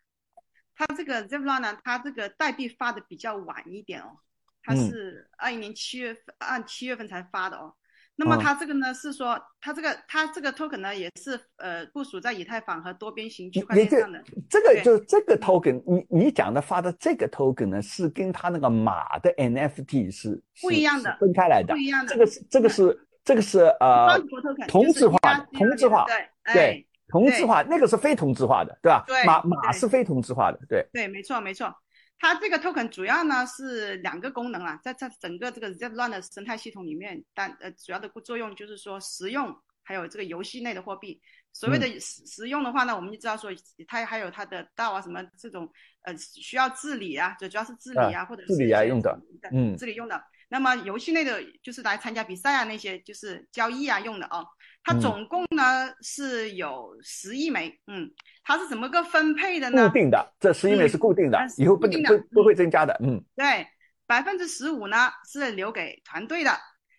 [0.77, 4.19] 它这个 z e v l a n 呢，它这个代币发的比较晚一点哦，
[4.63, 7.75] 它嗯是二一年七月份按七月份才发的哦。
[8.19, 14.23] 那么嗯它这个呢是说，它这个它这个 token 呢也是呃部署在以太坊和多边形区块链上的。
[14.49, 21.79] 这个对就这个 token，你你讲的发的这个 token 呢，是跟它那个马的 NFT 是是不一样的分开来的不。
[21.79, 24.19] 一样的这个是这个是这个是呃
[24.67, 25.19] 同质化
[25.53, 29.05] 同质化对，哎对，同质化那个是非同质化的，对吧？
[29.07, 31.75] 对马马是非同质化的，对，对，没错没错。
[32.19, 41.21] 它这个 token 主要呢是两个功能啊，在在整个这个 Zebron 的生态系统里面，但呃主要的作用就是说实用，还有这个游戏内的货币。
[41.53, 43.51] 所谓的嗯实实用的话呢，我们就知道说
[43.87, 45.71] 它还有它的道啊什么这种
[46.05, 49.21] 呃需要治理啊，就主要是治理啊，或者治是一些理啊用的
[49.53, 50.23] 嗯治理用的。
[50.49, 54.47] 那么游戏内的就是来参加比赛啊那些就是交易啊用的哦。
[54.87, 55.01] 它嗯。
[55.01, 58.09] 总共呢是有十亿枚，嗯，
[58.45, 59.89] 它是怎么个分配的呢？
[59.89, 63.67] 固定的，这十亿枚嗯是固定的以后不定的能不不会增加的，嗯，对，
[64.07, 66.57] 百分之十五呢是留给团队的，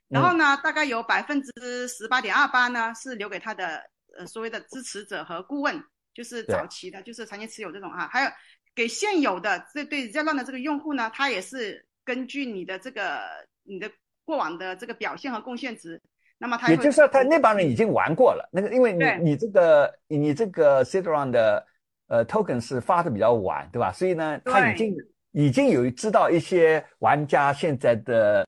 [0.10, 0.24] 然嗯。
[0.24, 3.82] 后呢，大概有百分之十八点二八呢是留给他的
[4.18, 5.82] 呃所谓的支持者和顾问，
[6.14, 8.32] 就是早期的，就是长期持有这种啊，还有
[8.76, 13.22] 给现有的这对 z e 的这个用户呢，他也是根据你的这个
[13.64, 13.90] 你的
[14.26, 16.02] 过往的这个表现和贡献值，
[16.40, 18.48] 那么他也就是说，他那帮人已经玩过了。
[18.52, 21.66] 那个，因为你你这个你这个 Citron 的
[22.08, 23.92] 呃 token 是发的比较晚，对吧？
[23.92, 24.96] 所以呢，他已经
[25.32, 28.48] 已经有知道一些玩家现在的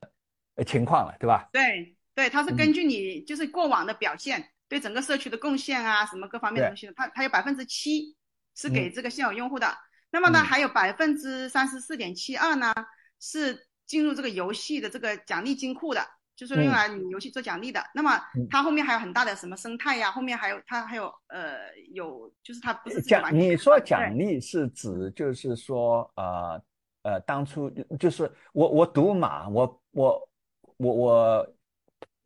[0.55, 1.49] 呃情况了，对吧？
[1.51, 8.15] 对对，他是嗯根据你就是过往的表现，对整个社区的贡献啊，什么各方面的东西，他他有百分之七
[8.55, 9.67] 是给嗯这个现有用户的。
[10.11, 12.73] 那么呢，嗯还有百分之三十四点七二呢，
[13.19, 16.01] 是进入这个游戏的这个奖励金库的，
[16.39, 17.83] 就是用嗯来你游戏做奖励的。
[17.93, 26.63] 那么嗯它后面还有很大的什么生态呀，后面还有它还有呃有就是它不是奖完全你说奖励是指就是说呃
[27.03, 30.29] 呃当初就是我我赌马我我
[30.77, 31.53] 我我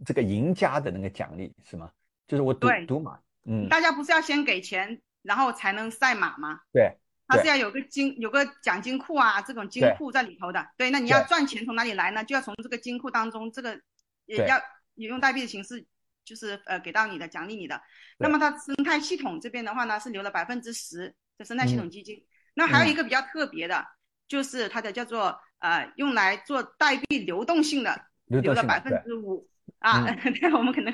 [0.05, 1.89] 这个赢家的那个奖励是吗？
[2.27, 6.59] 就是我赌赌马，嗯，大家不是要先给钱，然后才能赛马吗？
[6.71, 6.97] 对对
[7.27, 10.65] 它是要有个金有个奖金库啊，这种金库在里头的。
[10.77, 12.23] 对，那你要赚钱从哪里来呢？
[12.23, 13.79] 就要从这个金库当中，这个
[14.25, 14.61] 也要
[14.95, 15.85] 也用代币的形式，
[16.23, 17.81] 就是呃给到你的奖励你的。
[18.17, 22.25] 那么它生态系统这边的话呢，是留了百分之十的生态系统嗯基金。
[22.53, 23.85] 那还有一个比较特别的，
[24.27, 30.05] 就是它的叫做呃用来做代币流动性的，流留了百分之五啊。
[30.05, 30.93] 嗯 对，我们可能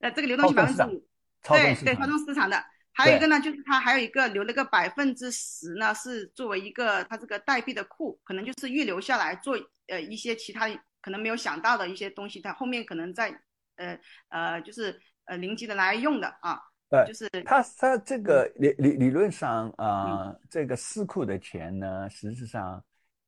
[0.00, 1.06] 呃这个流动性百分之五。
[1.46, 2.64] 对对，操纵市场操纵市场的。
[2.96, 9.58] 还有一个呢，就是它还有一个留了个百分之十呢，是作为一个它这个代币的库，可能就是预留下来做
[9.88, 10.68] 呃一些其他
[11.04, 13.28] 可能没有想到的一些东西，它后面可能在
[13.76, 19.86] 呃呃就是呃临机的来用的啊，对就是它它这个理理理论上嗯。
[19.86, 22.82] 啊，这个私库的钱呢，实质上，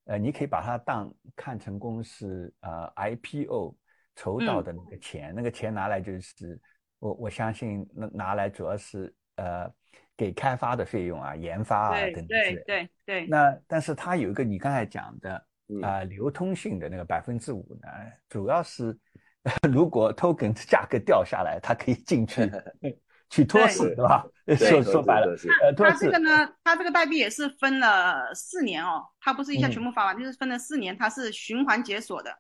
[0.07, 3.77] 呃，你可以把它当看成公司呃 IPO
[4.15, 6.59] 筹到嗯的那个钱，那个钱拿来就是
[6.99, 9.71] 我我相信拿拿来主要是呃
[10.17, 12.65] 给开发的费用啊、研发啊等等之对。
[12.65, 13.27] 对对。
[13.29, 15.83] 那但是它有一个你刚才讲的嗯。
[15.83, 17.89] 啊、流通性的那个百分之五呢，
[18.29, 18.97] 主要是
[19.71, 22.51] 如果 token 价格掉下来，它可以进去
[23.31, 24.27] 去托市，对对吧？
[24.57, 29.71] 说说白了对，对呃，它这个呢，它这个代币也是分了四年哦，它不是一下嗯。
[29.73, 32.31] 全部发完，就是分了四年，它是循环解锁的，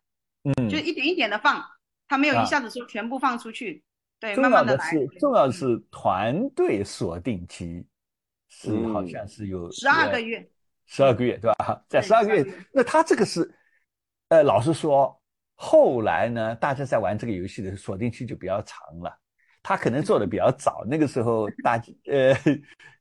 [0.44, 0.68] 嗯。
[0.68, 1.60] 就一点一点的放，
[2.06, 2.42] 它没有啊。
[2.42, 3.82] 一下子说全部放出去，
[4.20, 4.90] 对，重慢慢的来。
[5.18, 7.84] 重要的是团队锁定期
[8.48, 8.92] 是嗯。
[8.92, 10.48] 好像是有十二个，月，
[10.86, 11.82] 十二个月对吧？
[11.88, 13.52] 在十二个月，那他这个是，
[14.28, 15.20] 呃，老实说，
[15.54, 19.18] 后来呢，大家在玩这个游戏的时候锁定期就比较长了，
[19.62, 22.34] 他可能做的比较早，那个时候大呃，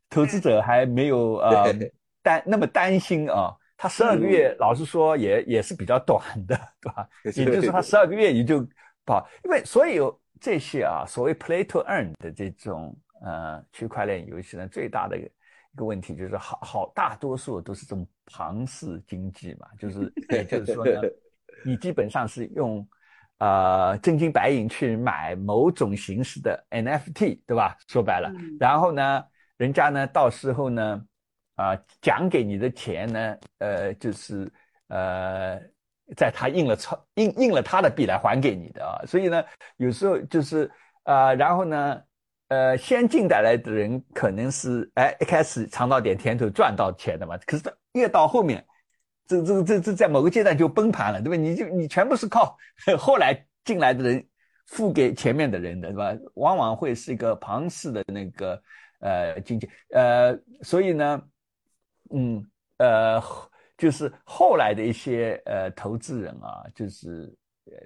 [0.09, 1.73] 投资者还没有呃
[2.21, 3.55] 担那么担心啊。
[3.77, 7.09] 他十二个月，老实说也也是比较短的，对吧？
[7.25, 8.61] 也就是说他十二个月你就
[9.03, 15.17] 不好，因为所有这些啊，所谓 play to earn 的这种呃区块链游戏呢，最大的
[15.75, 21.01] 一个问题就是好好大多数都是这种庞氏经济嘛，就 是也就是说呢，
[21.65, 22.87] 你基本上是用
[23.39, 27.75] 呃真金白银去买某种形式的 NFT，对吧？
[27.89, 29.23] 说白了，然后呢，
[29.57, 31.05] 人家呢到时候呢。
[31.57, 34.51] 啊，奖给你的钱呢，呃，就是
[34.89, 35.57] 呃，
[36.13, 39.41] 在他印了钞印印了他的币来还给你的啊，所以呢，
[39.77, 40.69] 有时候就是
[41.03, 42.01] 啊，然后呢，
[42.47, 48.65] 呃，先进带来的人可能是哎一开始尝到点甜头赚到钱的嘛，可是越到后面，
[49.27, 51.35] 这这这这在某个阶段就崩盘了，对吧？
[51.35, 52.57] 你就你全部是靠
[52.97, 54.27] 后来进来的人
[54.67, 56.13] 付给前面的人的，对吧？
[56.35, 58.61] 往往会是一个庞氏的那个
[58.99, 61.21] 呃经济，呃，所以呢。
[62.11, 63.19] 嗯，呃，
[63.75, 67.35] 就是后来的一些呃投资人啊，就是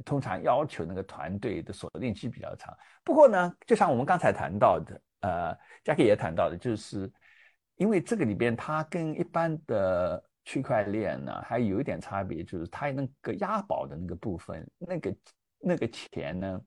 [0.05, 2.75] 通常要求那个团队的锁定期比较长。
[3.03, 7.11] 不过呢，就像我们刚才谈到的，呃，嘉克也谈到的，就是
[7.75, 15.15] 因为这个里边它跟一般的区块链呢还有一点差别，就是它那个押宝的那个部分，那个
[15.59, 16.61] 那个钱呢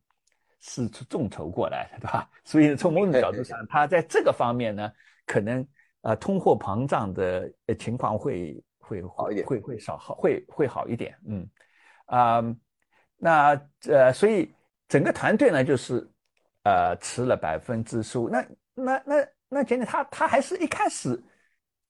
[0.60, 2.30] 是众筹过来的，对吧？
[2.44, 4.92] 所以从某种角度上，它在这个方面呢，
[5.26, 5.66] 可能。
[6.04, 7.48] 呃，通货膨胀的
[7.78, 11.16] 情况会会好一点，会会少好，会会好一点。
[11.24, 11.48] 嗯，
[12.06, 12.42] 啊，
[13.22, 13.50] 那
[13.88, 14.52] 呃，所以
[14.88, 16.04] 整个团队呢，就是
[16.64, 18.28] 呃，持了百分之十五。
[18.28, 21.22] 那那那那，简简他他还是一开始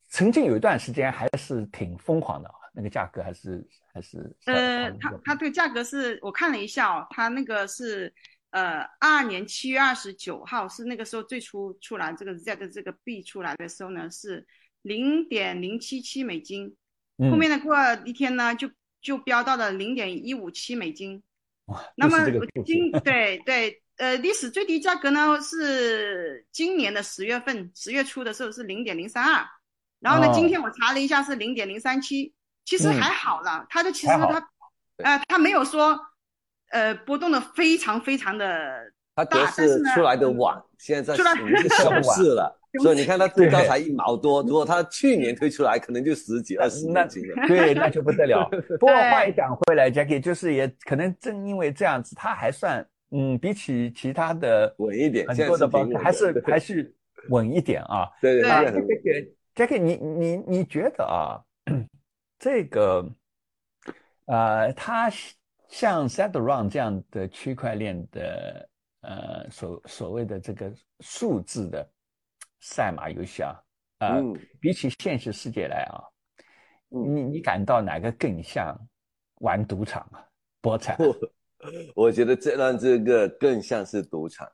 [0.09, 8.13] 曾经有一段时间还是挺疯狂的啊，那个价格还是还是呃，他他对价格是我看了一下哦，他那个是。
[8.53, 14.47] 呃，二二年七月二十九号是那个时候最初出来这个 Z 的这个币出来的时候呢，是
[14.83, 16.77] 零点零七七美金，
[17.31, 18.69] 后面的过一天呢就
[19.03, 21.23] 就飙到了零点一五七美金。
[21.67, 22.19] 哇，那么
[22.65, 29.45] 今 对对呃历史最低价格呢是今年的十月份十月初的时候是零点零三二，
[30.01, 32.33] 然后呢今天我查了一下是零点零三七，
[32.65, 34.49] 其实还好了，它的其实它
[34.99, 36.01] 呃它没有说。
[36.73, 48.49] 呃，波动的非常非常的大，它是出来的晚，现在在是熊市了，所以你看它最高才一毛多，如果它去年推出来，可能就十几二十美金了，对，那就不得了。
[48.81, 56.95] 不过话一讲回来，Jackie 就是也可能正因为这样子，它还算嗯，比起其他的稳一点，很多的包还是还是
[57.29, 58.09] 稳一点啊。
[58.21, 58.51] 对对
[59.03, 61.37] 对，Jackie，你你你觉得啊，
[62.39, 63.07] 这个
[64.27, 65.11] 呃，它。
[65.75, 68.69] 像 s e t Run 这样的区块链的
[69.03, 71.89] 呃所所谓的这个数字的
[72.61, 73.55] 赛马游戏啊，
[73.99, 74.17] 啊，
[74.61, 76.03] 比起现实世界来啊，
[76.89, 78.77] 你你感到哪个更像
[79.41, 80.27] 玩赌场啊？
[80.61, 80.97] 博彩？
[81.95, 84.51] 我觉得这让这个更像是赌场，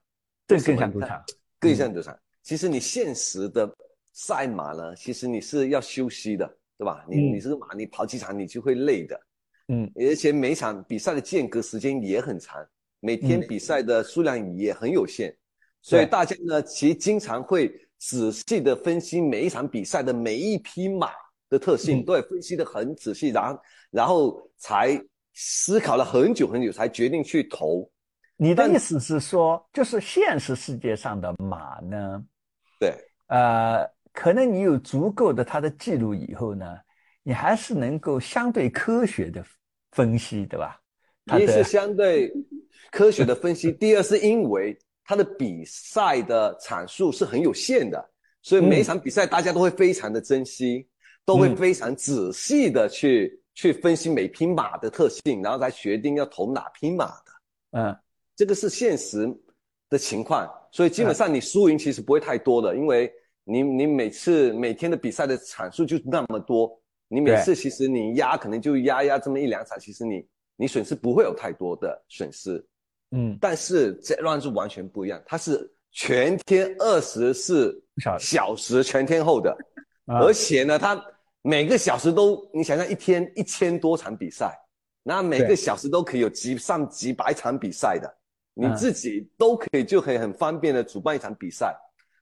[0.46, 1.24] 这更像赌场，
[1.58, 2.18] 更像赌场。
[2.42, 3.70] 其实你现实的
[4.12, 7.04] 赛马呢，其实你是要休息的，对吧？
[7.08, 9.20] 你你这个马，你跑几场你就会累的。
[9.68, 12.66] 嗯，而且每场比赛的间隔时间也很长，
[13.00, 15.34] 每天比赛的数量也很有限，
[15.82, 21.10] 所以大家呢，其实经常会仔细的分析每一场比赛的每一匹马
[21.48, 25.00] 的特性，对，分析的很仔细，然后然后才
[25.34, 27.90] 思考了很久很久，才决定去投。
[28.36, 32.22] 你的意思是说，就是现实世界上的马呢？
[32.80, 32.94] 对，
[33.28, 36.76] 呃，可能你有足够的它的记录以后呢，
[37.22, 39.44] 你还是能够相对科学的。
[39.92, 40.78] 分析对吧？
[41.36, 42.32] 一是相对
[42.90, 48.10] 科学的分析，第二是因为他的比赛的场数是很有限的，
[48.42, 50.86] 所以每一场比赛大家都会非常的珍惜，
[51.24, 57.32] 都会非常仔细的去去分析每匹马的特性，然后才决定要投哪匹马的。
[57.72, 57.96] 嗯，
[58.36, 59.26] 这个是现实
[59.90, 63.12] 的情况，所以基本上你输赢其实不会太多的，因为
[63.44, 66.80] 你你每次每天的比赛的场数就那么多。
[67.10, 70.22] 你每次其实你压可能就压压这么一两场，其实你
[70.60, 72.62] 你损失不会有太多的损失，
[73.12, 77.80] 嗯，但是这 run 是完全不一样，它是全天二十四
[78.18, 79.56] 小时全天候的，
[80.06, 81.00] 而且呢，它
[81.42, 84.52] 每个小时都你想想一天一千多场比赛，
[85.04, 88.12] 那每个小时都可以有几上几百场比赛的，
[88.54, 91.72] 你自己都可以就可以很方便的主办一场比赛。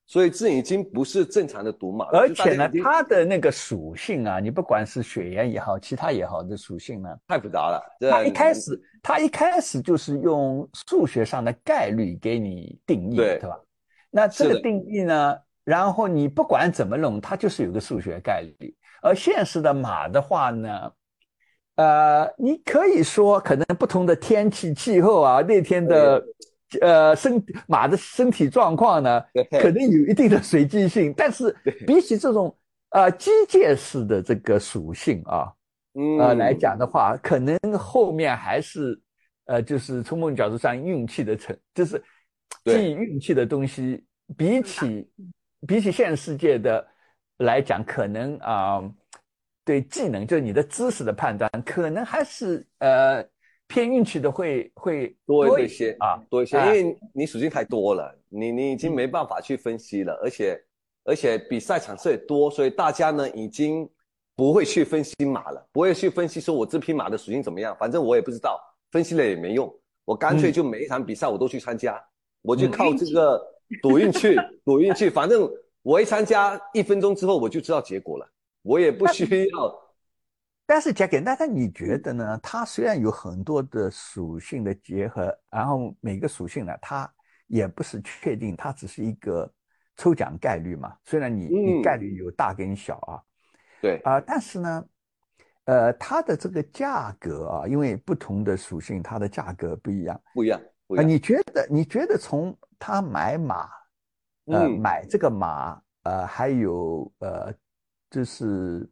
[0.07, 7.83] 所以这已经不是正常的赌马，而且呢，它的那个属性啊，你不管是血缘也好，其他也好的属性呢，太复杂了。
[8.09, 13.59] 它一开始，它一开始就是用数学上的概率给你定义，对吧？
[14.09, 18.75] 那这个定义呢，然后你不管怎么弄，它就是有个数学概率。
[19.03, 20.93] 而现实的马的话呢，
[21.75, 26.25] 呃，你可以说可能不同的天气气候啊，那天的
[26.81, 29.23] 呃身马的身体状况呢，
[29.61, 31.55] 可能有一定的随机性，但是
[31.87, 32.57] 比起这种
[32.91, 35.53] 呃机械式的这个属性啊，
[36.19, 39.01] 呃来讲的话，可能后面还是
[39.47, 42.03] 呃就是从某种角度上运气的成，就是
[42.65, 44.05] 基于运气的东西，
[44.37, 45.11] 比起
[45.67, 46.87] 比起现实世界的。
[47.41, 48.83] 来讲，可能啊，
[49.63, 53.23] 对技能，就是你的知识的判断，可能还是呃
[53.69, 60.61] 偏运气的会会多一些啊，多一些，因为你属性太多了，你你已经没办法去分析了，而且
[61.05, 63.89] 而且比赛场次也多，所以大家呢已经
[64.35, 68.61] 不会去分析马了，不会去分析说我这匹马的属性怎么样，反正我也不知道，
[68.91, 69.73] 分析了也没用，
[70.05, 72.03] 我干脆就每一场比赛我都去参加，
[72.43, 73.41] 我就靠这个
[73.83, 75.51] 赌运气，赌运气，反正。
[75.87, 78.29] 我一参加，一分钟之后我就知道结果了，
[78.63, 79.86] 我也不需要。
[80.67, 82.39] 但是杰克，那那你觉得呢？
[82.43, 87.09] 它虽然有很多的属性的结合，然后每个属性呢，它
[87.47, 89.51] 也不是确定，它只是一个
[89.97, 90.97] 抽奖概率嘛。
[91.05, 93.23] 虽然你你概率有大跟小啊，
[93.81, 94.85] 对啊，但是呢，
[95.67, 100.61] 呃，它的这个价格啊，因为不同的属性，它的价格不一样，不一样。
[100.97, 101.67] 啊，你觉得？
[101.71, 103.69] 你觉得从他买马？
[104.47, 107.53] 呃，买这个马，呃，还有呃，
[108.09, 108.89] 就是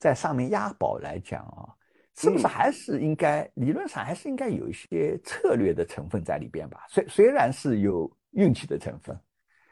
[0.00, 1.68] 在上面押宝来讲啊，
[2.16, 6.86] 是不是还是应该理论上还是应该有一些策略的成分在里边吧？
[6.88, 9.16] 虽虽然是有运气的成分，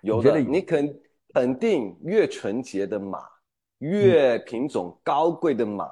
[0.03, 1.01] 有的，你肯
[1.35, 3.21] 肯定越纯洁的马，
[3.79, 5.91] 越品种高贵的马，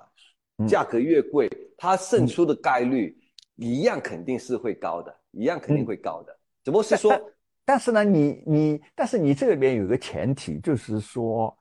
[0.68, 3.18] 价格越贵，它胜出的概率
[3.57, 7.18] 一样肯定是会高的，一样肯定会高的，只不过是说。
[7.64, 11.57] 但是呢，你你，但是你这里边有个前提，就是说，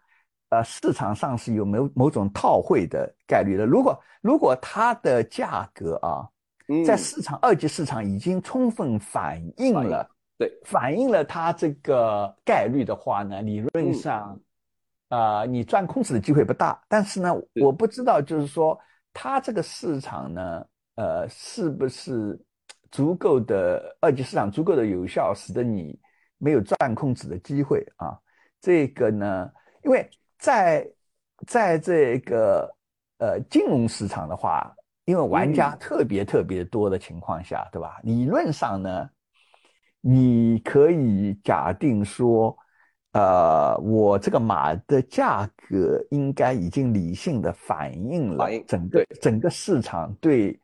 [0.50, 3.66] 呃，市场上是有某某种套汇的概率的。
[3.66, 6.28] 如果如果它的价格啊，
[6.86, 14.40] 在市场二级市场已经充分反映了，对，反映了它这个概率的话呢，理论上，
[15.10, 16.82] 啊，你赚空子的机会不大。
[16.88, 18.80] 但是呢，我不知道，就是说，
[19.14, 20.66] 它这个市场呢，
[20.96, 22.40] 呃，是不是？
[22.92, 26.00] 足够的二级市场足够的有效，使得你
[26.38, 28.18] 没有赚空子的机会啊。
[28.62, 29.52] 这个呢，
[29.84, 30.10] 因为
[30.46, 30.88] 在
[31.48, 32.72] 在这个
[33.18, 34.72] 呃金融市场的话，
[35.06, 38.00] 因为玩家特别特别多的情况下，对吧？
[38.04, 39.10] 理论上呢，
[40.02, 42.56] 你可以假定说，
[43.14, 50.60] 呃，我这个马的价格应该已经理性的反映了整个整个市场对。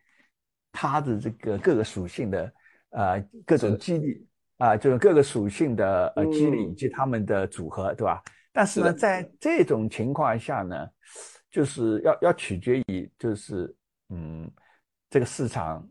[0.74, 2.54] 它的这个各个属性的
[2.92, 4.26] 呃各种激励
[4.58, 8.24] 啊，就是各个属性的呃激励以及它们的组合，对吧？
[8.52, 10.89] 但是呢，在这种情况下呢，
[11.49, 13.74] 就是要要取决于就是
[14.10, 14.52] 嗯
[15.10, 15.88] 这个市场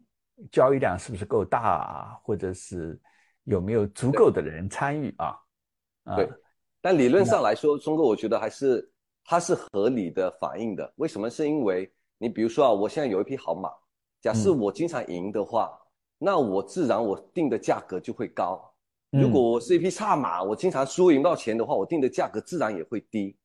[0.50, 3.00] 交易量是不是够大啊，或者是
[3.44, 5.36] 有没有足够的人参与啊？
[6.16, 6.28] 对。
[6.82, 8.90] 但理论上来说，中国我觉得还是
[9.24, 10.90] 它是合理的反应的。
[10.96, 11.28] 为什么？
[11.28, 13.70] 是因为你比如说啊，我现在有一匹好马。
[14.22, 15.70] 假设我经常赢的话，
[16.18, 18.69] 那我自然我定的价格就会高。
[19.10, 23.36] 如果我是一匹差马，我经常输赢不到钱的话，我定的价格自然也会低。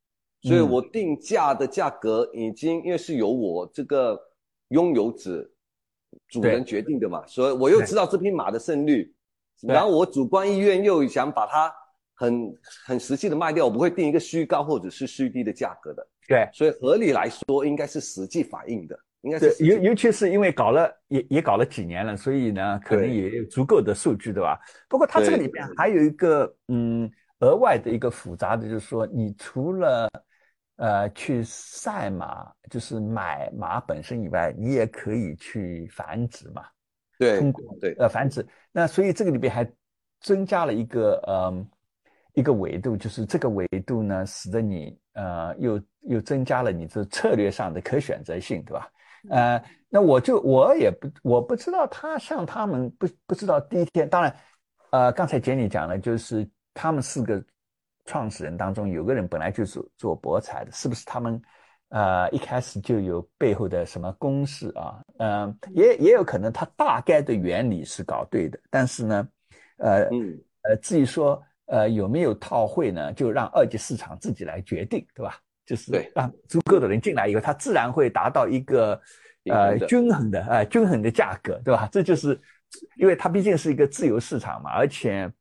[0.41, 4.19] 所以我定价的价格已经因为是由我这个
[4.67, 5.49] 拥有者
[6.27, 9.11] 主人决定的嘛，所以我又知道这匹马的胜率，
[9.61, 11.73] 然后我主观意愿又想把它
[12.13, 12.55] 很
[12.85, 16.07] 很实际的卖掉，我不会定一个虚高或者是虚低的价格的。
[16.27, 18.99] 对，所以合理来说应该是实际反映的。
[19.39, 24.59] 对，尤尤其是因为搞了也也搞了几年了，所以呢，可能也有足够的数据，对吧？
[24.87, 30.07] 不过它这个里面还有一个嗯额外的一个复杂的，就是说，你除了
[30.75, 36.63] 呃去赛马，就是买马本身以外，你也可以去繁殖嘛。
[37.17, 39.65] 对，通过对呃繁殖，那所以这个里边还
[40.19, 41.67] 增加了一个呃
[42.33, 48.87] 一个维度，就是这个维度呢，使得你呃又又增加了你这策略上的可选择性，对吧？
[49.29, 54.35] 呃，那我就我也不我不知道他像他们不不知道第一天，当然，
[54.91, 57.43] 呃，刚才杰尼讲了，就是他们四个
[58.05, 61.41] 创始人当中有个人本来就是做博彩的，是不是他们
[61.89, 65.01] 呃一开始就有背后的什么公式啊？
[65.17, 69.27] 嗯，也也有可能他大概的原理是搞对的，但是呢，
[69.77, 70.09] 呃
[70.63, 75.39] 呃，至于说呃有没有套会呢，就让二级市场自己来决定，对吧？
[75.65, 79.01] 就是让足够的人进来以后，它自然会达到一个
[79.45, 81.89] 呃均衡的呃均衡的价格，对吧？
[81.91, 82.39] 这就是
[82.97, 85.31] 因为它毕竟是一个自由市场嘛，而且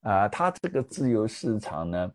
[0.00, 2.12] 啊，它这个自由市场呢，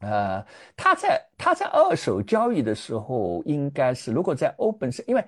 [0.00, 0.44] 呃，
[0.76, 5.24] 它在它在二手交易的时候，应该是如果在 open 是，因为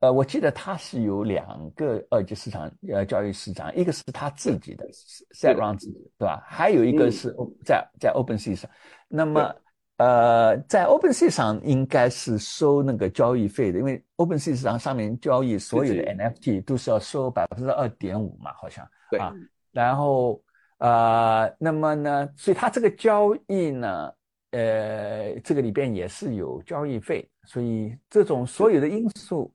[0.00, 4.86] 呃，我记得它是有两个二级市场呃交易市场，一个是它自己的
[5.34, 6.40] set round 自己对吧？
[6.46, 7.34] 还有一个是
[7.64, 8.70] 在在 open sea 上，
[9.08, 9.52] 那么
[9.98, 19.32] 呃，在 open sea 上应该是收那个交易费的，因为 open sea 市场上面交易所有的 NFT 都是要收百分之二点五嘛，好像对啊，
[19.70, 20.42] 然后。
[20.80, 24.12] 呃，那么呢，所以它这个交易呢，
[24.52, 29.52] 呃，这个里边也是有交易费，所以这种所有的因素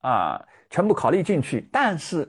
[0.00, 1.68] 啊，全部考虑进去。
[1.70, 2.26] 但是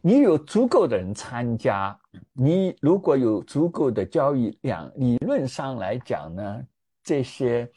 [0.00, 1.98] 你有足够的人参加，
[2.32, 6.62] 你如果有足够的交易量，理论上来讲呢，
[7.04, 7.70] 这些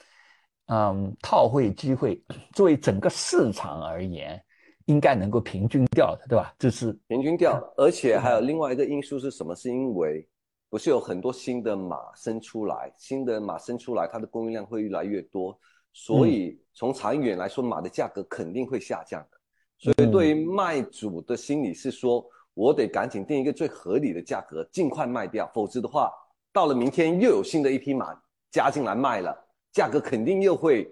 [0.68, 2.20] 嗯套汇机会，
[2.56, 4.42] 作为整个市场而言。
[4.88, 6.56] 应该能够平均掉的，对吧？
[6.58, 9.54] 这是平均掉，而且还有另外一个因素是什么？
[9.54, 10.26] 是因为
[10.70, 15.60] 不是有很多新的马生出来，新的马生出来，它的供应量会越来越多，
[15.92, 19.38] 所以从长远来说，马的价格肯定会下降的。
[19.78, 26.10] 所以对于卖主的心理是说，我得赶紧定一个最合理的价格，尽快卖掉，否则的话，
[26.54, 28.18] 到了明天又有新的一批马
[28.52, 29.36] 加进来卖了，
[29.72, 30.90] 价格肯定又会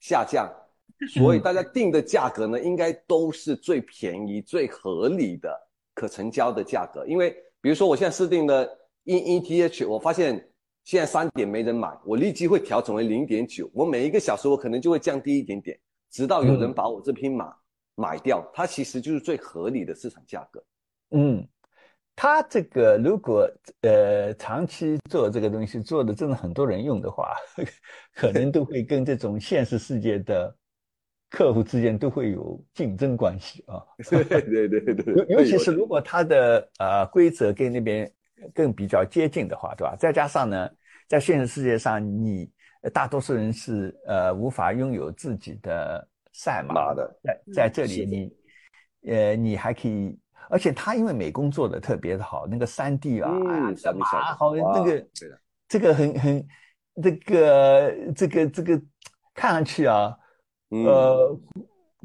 [0.00, 0.48] 下降。
[1.14, 5.48] 所以大家定的价格呢，应该都是最便宜、最合理的
[5.94, 7.06] 可成交的价格。
[7.06, 7.30] 因为
[7.60, 8.68] 比如说我现在设定的
[9.04, 10.50] E ETH，我发现
[10.82, 13.70] 现在三点没人买，我立即会调整为零点九。
[13.72, 15.78] 我每一个小时我可能就会降低一点点，
[16.10, 17.54] 直到有人把我这匹马
[17.94, 18.44] 买掉。
[18.52, 20.60] 它其实就是最合理的市场价格。
[21.10, 21.46] 嗯，
[22.20, 23.48] 他这个如果
[23.82, 27.36] 呃长期做这个东西做的真的很多人用的话，
[28.12, 30.52] 可能都会跟这种现实世界的。
[31.30, 38.10] 客户之间都会有竞争关系啊， 对对对对，尤尤其是如果他的呃规则跟那边
[38.54, 39.94] 更比较接近的话，对吧？
[39.96, 40.70] 再加上呢，
[41.06, 42.50] 在现实世界上，你
[42.94, 50.18] 大多数人是呃无法拥有自己的赛马的，在在这里你呃你还可以，
[50.50, 53.30] 而且他因为美工做的特别的好，那个三 D 啊，
[53.96, 55.06] 马好那个
[55.68, 56.46] 这个很很
[57.02, 58.82] 这个这个这个
[59.34, 60.14] 看上去啊。
[60.70, 61.34] 呃，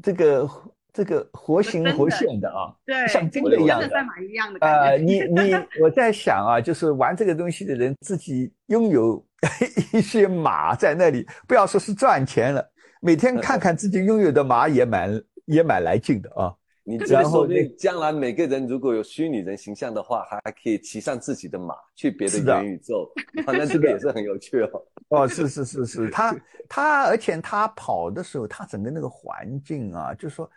[0.02, 0.50] 这个
[0.90, 9.22] 这个活形活现的啊，对，像真的一样的，赛马一样的呃，你你我在想啊，就是玩这个东西的人自己拥有
[9.92, 12.66] 一些马在那里，不要说是赚钱了，
[13.02, 16.54] 每天看看自己拥有的马也蛮也蛮来劲的啊。
[16.86, 23.10] 你然后那将来每个人如果有虚拟人形象的话，还还可以骑上自己的马去别的元宇宙，
[23.46, 24.86] 那这个也是很有趣哦。
[25.08, 26.36] 哦，是是是是，他
[26.68, 30.50] 他而且他跑的时候，他整个那个环境啊，就是说，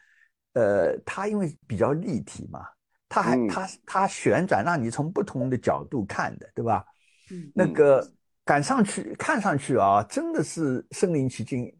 [0.51, 2.67] 呃，他因为比较立体嘛，
[3.07, 6.84] 他还他他旋转，让你从不同的角度看的，对吧？
[7.32, 8.05] 嗯，那个
[8.43, 11.73] 赶上去看上去啊，真的是身临其境。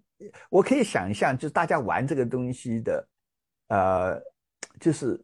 [0.50, 3.06] 我可以想象，就是大家玩这个东西的，
[3.68, 4.18] 呃。
[4.80, 5.20] 就是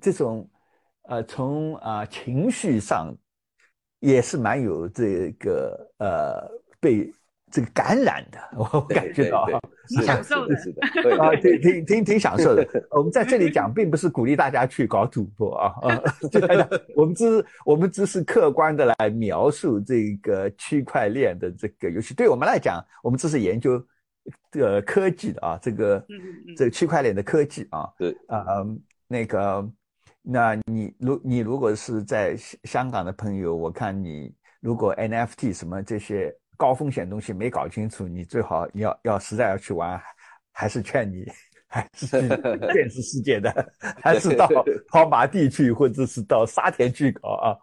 [0.00, 0.48] 这种，
[1.02, 3.14] 呃，从啊情绪上
[4.00, 7.12] 也是蛮有这个呃被
[7.50, 9.46] 这个感染的，我感觉到
[9.88, 10.54] 挺享受的，
[11.18, 12.66] 啊，挺挺挺挺享受的。
[12.90, 16.02] 我们在这里讲， 并不是鼓励大家去搞赌博啊啊，
[16.94, 22.14] 我们只我们只是客观的来描述这个区块链的这个游戏。
[22.14, 23.84] 对我们来讲，我们只是研究。
[24.50, 26.06] 这个科技的啊，这个
[26.56, 28.64] 这个区块链的科技啊，对啊，
[29.06, 29.70] 那个，
[30.22, 40.00] 那你如你如果是在香港的朋友，我看你如果 NFT 什么这些高风险东西没搞清楚，你最好要要实在要去玩，
[40.52, 41.26] 还是劝你
[41.66, 42.28] 还是去
[42.72, 43.72] 现实世界的，
[44.02, 44.48] 还是到
[44.88, 47.56] 跑马地去，或者是到沙田去搞啊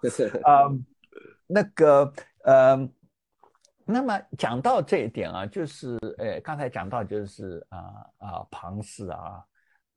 [0.44, 0.70] 啊，
[1.48, 2.14] 那个
[2.44, 2.90] 呃。
[3.88, 7.80] 那么讲到这一点啊，就是呃，刚才讲到就是啊
[8.18, 9.46] 啊，庞氏啊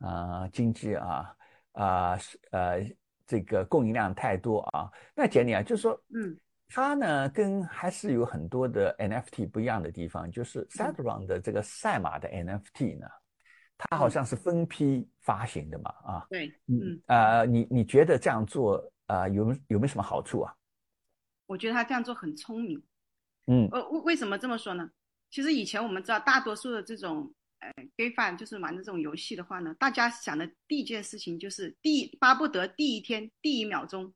[0.01, 1.34] 啊，经济啊
[1.72, 2.18] 啊
[2.51, 2.86] 呃，
[3.26, 4.91] 这个供应量太多啊。
[5.14, 13.07] 那简历啊，就是说，嗯，它呢跟还是有很多的 NFT 不一样的地方，就是 s a d r o n 的这个赛马的 NFT 呢，
[13.78, 16.26] 它好像是分批发行的嘛啊。
[16.28, 20.55] 对，嗯啊，你你觉得这样做啊有有没有什么好处啊？
[21.47, 22.82] 我觉得他这样做很聪明。
[23.49, 24.88] 嗯，呃，为为什么这么说呢？
[25.30, 34.12] 其实以前我们知道，大多数的这种呃 gay fan 就是玩这种游戏的话呢，大家想的第一件事情就是第巴不得第一天第一秒钟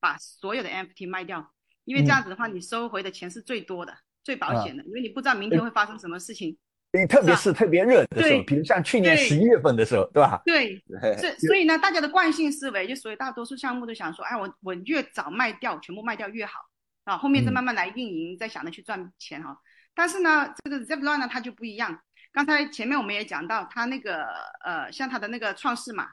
[0.00, 1.52] 把所有的 NFT 卖掉，
[1.84, 6.56] 因为这样子的话，你收回的钱是最多的、最保险的，因为你不知道明天会发生什么事情。
[6.92, 10.40] 你特别是特别热的时候，比如像去年十一月份的时候，对吧？
[10.46, 10.82] 对，
[11.20, 16.67] 所所以呢，大家的惯性思维就所以大多数项目都想说，哎，我我越早卖掉，全部卖掉越好。
[17.08, 19.56] 啊，后面再嗯慢慢来运营，再想着去赚钱哈。
[19.94, 21.98] 但是呢，这个 Zebulon 呢，它就不一样。
[22.32, 24.26] 刚才前面我们也讲到，它那个
[24.62, 26.10] 呃，像它的那个创世码，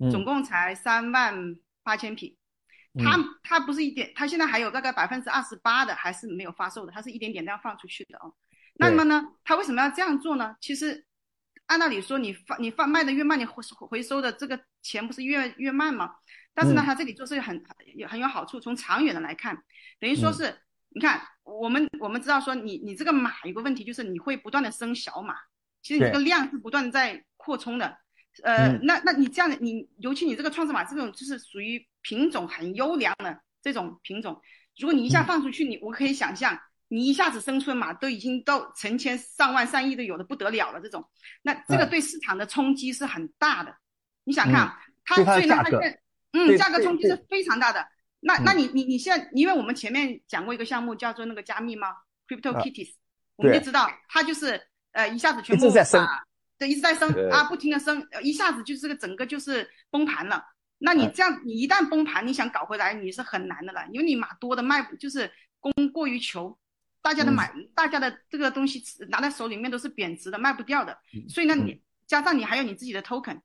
[0.00, 1.54] 嗯总共才三万
[1.84, 2.36] 八千匹，
[2.98, 8.34] 它嗯它不是一点，它现在还有大概百分之二十八的还是没有发售的，它是一点点这样放出去的哦。
[8.74, 10.56] 那么呢，它为什么要这样做呢？
[10.60, 11.06] 其实
[11.66, 16.16] 按道理说，你放你放卖的越慢，你回回收的这个钱不是越越慢吗？
[16.52, 17.64] 但是呢，嗯它这里做是很
[17.94, 19.56] 有很有好处，从长远的来看，
[20.04, 20.58] 等于说嗯是，
[20.90, 25.34] 你看我们我们知道说你你这个码有个问题，就是你会不断的生小码，
[25.80, 27.96] 其实你这个量是不断的在扩充的。
[28.42, 34.38] 呃，嗯那那你这样的，你尤其你这个创世码这种就是属于品种很优良的这种品种，
[34.76, 41.02] 如果你一下嗯放出去，你我可以想象，你一下子生出的码都已经到成千上万上亿都有的不得了了，这种，
[41.40, 43.74] 那这个嗯对市场的冲击是很大的。
[44.24, 46.00] 你想看啊，它对它的所以呢，它现在
[46.32, 47.88] 嗯，价格冲击是非常大的。
[48.24, 51.88] 那那嗯你你你现在，因为我们前面讲过一个项目叫做那个加密吗
[52.26, 52.62] ？（Crypto 啊。
[52.62, 52.94] Kitties），、
[53.36, 54.60] 我们就知道它就是
[54.92, 56.24] 呃一下子全部在升把
[56.56, 60.42] 对，一直在升啊，不停的升，呃一下子就是这个整个就是崩盘了。
[60.78, 61.12] 那你嗯。
[61.14, 66.56] 这样，你一旦崩盘，你想搞回来，你是很难的了，因为你码多的卖就是供过于求，
[67.02, 67.34] 大家的嗯。
[67.34, 71.28] 买，大家的这个东西拿在手里面都是贬值的，卖不掉的，嗯。
[71.28, 73.40] 所以呢，你加上你还有你自己的 token，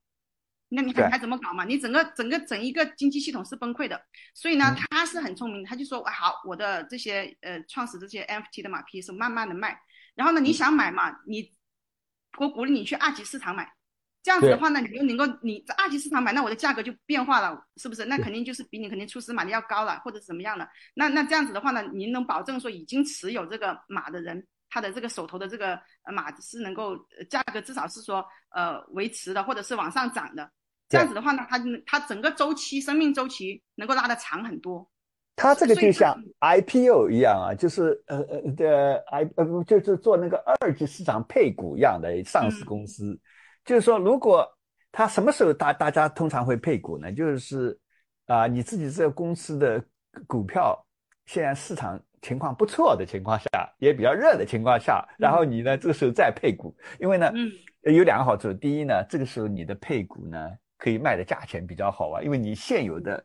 [0.70, 1.64] 那你还还怎么搞嘛？
[1.64, 4.00] 你整个整个整一个经济系统是崩溃的，
[4.34, 9.78] 所以呢嗯，他是很聪明，他就说，哎好，我的这些呃创始这些 NFT 的马匹是慢慢的卖，
[10.14, 11.52] 然后呢，嗯你想买嘛，你
[12.38, 13.70] 我鼓励你去二级市场买。
[14.22, 18.04] 这样子的话呢，你就能够你在二级市场买，那我的价格就变化了，是不是？
[18.04, 20.68] 那肯定就是比你肯定初始马的要高了，或者怎么样的。
[20.92, 30.52] 那那这样子的话呢，您能保证说已经持有这个马的人，他的这个手头的这个呃码是能够呃价格至少是说呃维持的，或者是往上涨的。
[30.90, 31.08] 这样。
[31.08, 34.86] 子的话呢，它它整个周期生命周期能够拉得长很多。
[35.36, 43.18] 它这个就像 IPO 一样啊，就是呃呃的 I 呃不就是做那个二级市场配股一样的上市嗯公司，
[43.64, 44.46] 就是说如果
[44.92, 47.10] 它什么时候大大家通常会配股呢？
[47.10, 47.78] 就是
[48.26, 49.82] 啊、你自己这个公司的
[50.26, 50.78] 股票
[51.26, 57.32] 现在市场情况不错的情况下，也比较热的情况下，然后你呢这个时候再配股，因为呢
[57.82, 60.48] 有两个好处，第一呢，这个时候你的配股呢
[60.80, 63.22] 可以卖的价钱比较好啊，因为你现有的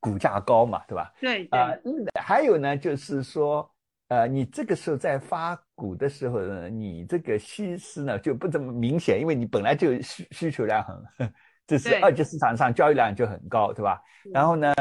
[0.00, 1.12] 股价高嘛，对吧？
[1.20, 3.70] 对对、啊、嗯还有呢，就是说，
[4.08, 11.32] 呃，你这个时候在发股的时候呢，你这个稀释呢就不怎么明显，因为你本来就需需求量很，
[11.66, 14.02] 这是二级市场上交易量就很高，对吧？
[14.26, 14.74] 嗯然后呢，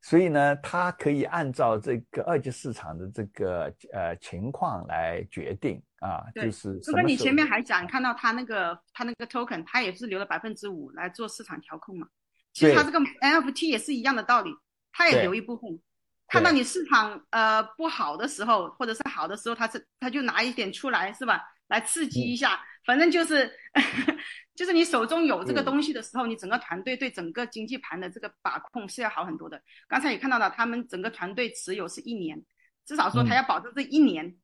[0.00, 12.08] 所以呢，它可以按照这个二级市场的这个呃情况来决定啊，对就是就跟你前面还讲，看到他那个他那个 token，他也是留了百分之五来做市场调控嘛。
[12.52, 14.50] 其实他这个 NFT 也是一样的道理，
[14.92, 15.80] 他也留一部分。
[16.26, 22.60] 看到你市场呃不好的时候，或者是好的时候，他是他就拿一点出来是吧，来刺激一下。
[22.84, 23.48] 反正就是
[24.56, 29.62] 就是你手中有这个嗯东西的时候，你整个团队对整个经济盘的这个把控是要好很多的。
[29.86, 32.42] 刚才也看到了，他们整个团队持有是一年，
[32.84, 34.34] 至少说他嗯要保证这一年。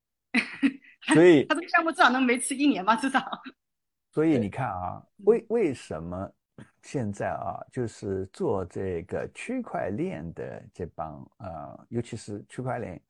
[1.15, 3.21] 所以他这个项目至少能维持一年吧，至少。
[4.13, 6.31] 所以你看啊，嗯为为什么
[6.83, 13.01] 现在啊，就是做这个区块链的这帮呃，尤其是区块链，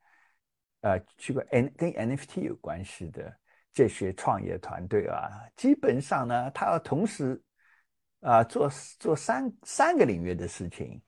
[0.83, 3.35] 呃，区块 N 跟 NFT 有关系的
[3.73, 7.41] 这些创业团队啊，基本上呢，他要同时
[8.21, 8.69] 啊、做
[8.99, 11.01] 做三三个领域的事情。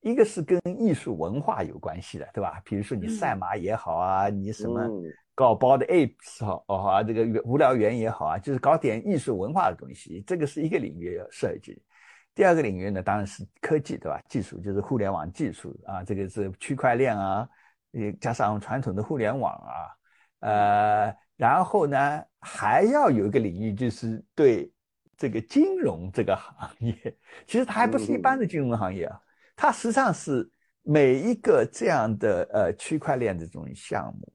[0.00, 2.62] 一个是跟艺术文化有关系的，对吧？
[2.64, 11.80] 比如说你嗯赛马也好啊，你什么嗯搞包的 apes 好哦好啊，这个无聊猿也好啊，就是搞点艺术文化的东西，这个是一个领域要设计。
[12.34, 14.18] 第二个领域呢，当然是科技，对吧？
[14.30, 17.46] 技术就是互联网技术啊，这个是区块链啊，
[17.90, 19.70] 也加上传统的互联网啊，
[20.40, 24.72] 呃，然后呢还要有一个领域就是对
[25.18, 26.94] 这个金融这个行业，
[27.46, 29.20] 其实它还不是一般的金融行业啊，
[29.54, 30.50] 它实际上是
[30.82, 34.32] 每一个这样的呃区块链的这种项目。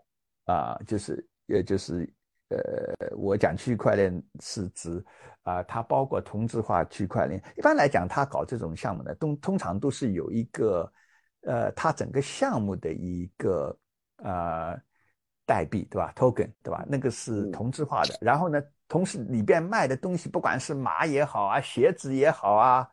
[0.52, 2.12] 啊，就是也就是
[2.50, 5.04] 呃，我讲区块链是指
[5.44, 7.42] 啊，它包括同质化区块链。
[7.56, 10.92] 一般来讲，它搞这种项目呢，通通常都是有一个
[11.44, 13.78] 呃，它整个项目的一个
[14.18, 14.78] 呃
[15.46, 16.84] 代币，对吧？token，对吧？
[16.88, 18.18] 那个是嗯同质化的。
[18.20, 22.88] 然后呢，同时里边卖的东西，不管是马也好啊，鞋子也好啊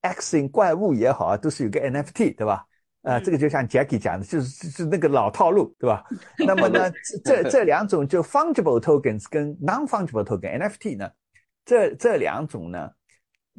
[0.00, 2.66] ，X 怪物也好啊，都是有个 NFT，对吧？
[3.02, 6.04] 呃，嗯这个就像 Jackie 讲的，就是就是那个老套路，对吧？
[6.38, 6.90] 那么呢，
[7.24, 11.10] 这这这两种就 fungible tokens 跟 non-fungible token NFT 呢，
[11.64, 12.90] 这这两种呢，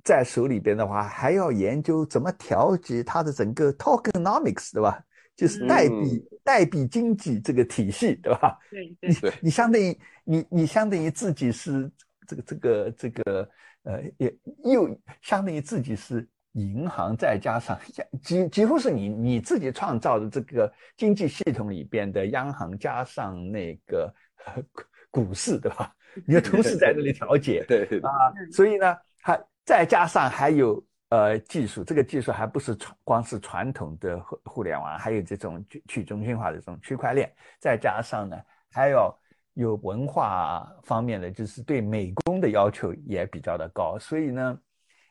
[0.03, 5.03] 在手里边的话，还要研究怎么调节它的整个 tokenomics，对吧？
[5.35, 8.57] 就是代币代币经济这个体系，对吧？
[8.69, 11.91] 对你对，你相当于你你相当于自己是
[12.27, 13.49] 这个这个这个
[13.81, 14.33] 呃也
[14.63, 14.87] 又
[15.21, 17.79] 相当于自己是银行，再加上
[18.21, 24.13] 几几乎是你你自己创造的这个经济系统里边的央行，加上那个
[24.45, 24.63] 呃
[25.11, 25.93] 股市，对吧？
[26.27, 38.37] 你要同时在那里调节对啊，所以呢，还再加上还有呃技术，这个技术还不是传光是传统的互互联网，还有这种去去中心化的这种区块链，再加上呢，
[38.71, 39.15] 还要
[39.55, 44.59] 有文化方面的，就是对美工的要求也比较的高，所以呢，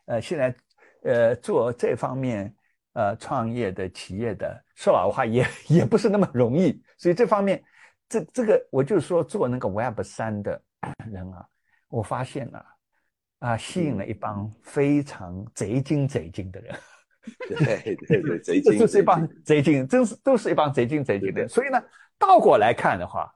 [0.07, 0.55] 呃，现在
[1.03, 2.55] 呃做这方面
[2.95, 7.63] 呃创业的企业的，说老实话也也不是那么容易，所以这方面
[8.09, 10.63] 这这个我就说做那个 Web 三的。
[11.13, 11.47] 人啊，
[11.89, 12.67] 我发现了
[13.39, 16.75] 啊，吸引了一帮非常贼精贼精的人。
[17.47, 21.49] 对对对，贼 这精，就是一帮贼精，真是都是一帮贼精贼精的人。
[21.49, 21.81] 所以呢，
[22.19, 23.33] 倒过来看的话，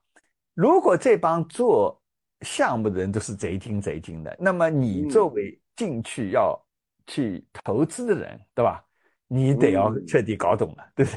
[0.55, 2.03] 如果这帮做
[2.41, 6.61] 项目的人都是贼精贼精的，那么你嗯作为进去要
[7.07, 8.83] 去投资的人，对吧？
[9.29, 11.17] 你得要嗯彻底搞懂了，对不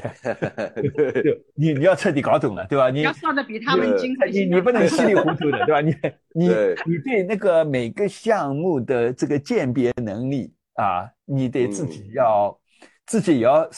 [0.96, 1.44] 对？
[1.54, 2.90] 你你要彻底搞懂了，对吧？
[2.90, 4.46] 你要算的比他们精才你。
[4.46, 5.80] 你不能稀里糊涂的，对吧？
[5.80, 5.94] 你
[6.34, 6.48] 你
[6.86, 12.58] 你对那个每个项目的这个鉴别能力啊，你得自己要、
[13.06, 13.70] 自己也要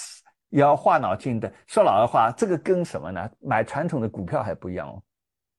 [0.49, 1.53] 也要花脑筋的。
[1.67, 3.31] 说老实话，这个跟什么呢？
[3.39, 5.03] 买传统的股票还不一样哦。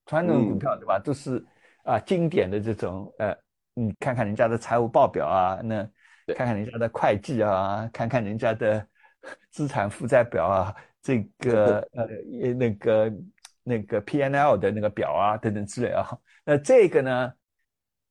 [0.07, 1.45] 传统的股票对吧，都是
[1.83, 3.37] 啊经典的这种呃，
[3.75, 5.89] 你看看人家的财务报表啊，那对
[6.27, 8.85] 看看人家的会计啊，看看人家的
[9.51, 13.13] 资产负债表啊，这个 呃呃那个
[13.63, 16.07] 那个 P N L 的那个表啊等等之类啊。
[16.45, 17.33] 那这个呢，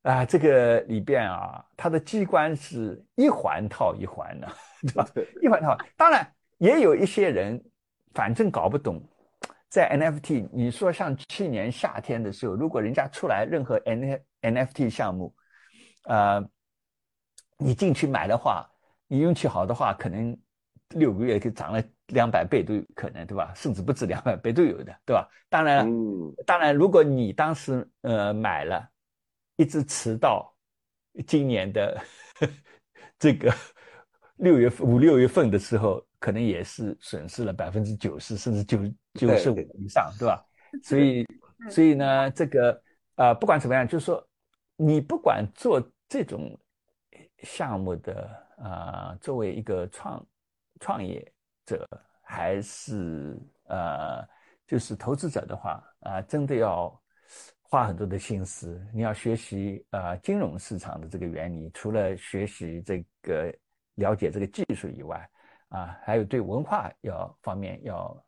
[0.02, 4.48] 啊这个里边啊，它的机关是一环套一环的，
[4.82, 5.06] 对吧？
[5.40, 5.76] 一环套。
[5.96, 6.26] 当然
[6.58, 7.62] 也有一些人，
[8.14, 9.02] 反正搞不懂。
[9.68, 15.34] 在 NFT，你说像去年夏天的时候，如果人家出来任何 N NFT 项目，
[16.04, 16.46] 呃，
[17.62, 18.68] 你进去买的话，
[19.06, 20.36] 你运气好的话，可能
[20.90, 23.52] 六个月就涨了两百倍都有可能，对吧？
[23.54, 25.28] 甚至不止两百倍都有的，对吧？
[25.48, 25.86] 当然
[26.46, 28.86] 当然，如果你当时呃买了，
[29.56, 30.54] 一直迟到
[31.26, 32.02] 今年的
[33.18, 33.54] 这个
[34.36, 38.78] 六月份五六月份的时候，可能也是损失了百分之九十甚至九
[39.14, 40.44] 九十五以上，对吧？
[40.82, 41.26] 所以，
[41.70, 42.82] 所以呢，这个
[43.16, 44.26] 呃，不管怎么样，就是说，
[44.76, 46.58] 你不管做这种
[47.42, 48.28] 项目的
[48.58, 50.26] 啊、呃作为一个创
[50.80, 51.32] 创业
[51.64, 51.88] 者，
[52.22, 53.38] 还是
[53.68, 54.26] 呃，
[54.66, 57.00] 就是投资者的话啊、真的要
[57.62, 58.84] 花很多的心思。
[58.92, 63.54] 你要学习呃金融市场的这个原理，除了学习这个
[63.94, 65.30] 了解这个技术以外，
[65.68, 68.24] 啊，还有对文化要方面要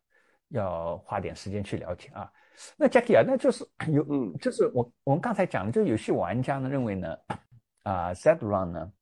[0.49, 2.31] 要花点时间去了解啊。
[2.77, 7.19] 那 Jackie 啊，那就是 有，嗯就是我我们刚才讲的，就是有些玩家呢认为呢，
[7.83, 8.93] 啊 s e t Run 呢，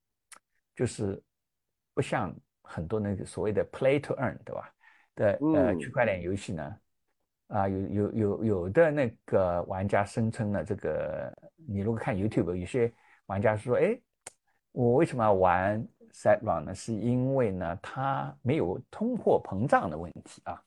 [0.74, 1.22] 就是
[1.94, 4.72] 不像很多那个所谓的 Play to Earn 对吧？
[5.14, 6.76] 的呃嗯区块链游戏呢，
[7.48, 11.30] 啊有有有有的那个玩家声称呢，这个
[11.68, 12.90] 你如果看 YouTube，有些
[13.26, 14.00] 玩家说，哎，
[14.72, 16.74] 我为什么要玩 Set Run 呢？
[16.74, 20.62] 是因为呢，它没有通货膨胀的问题啊，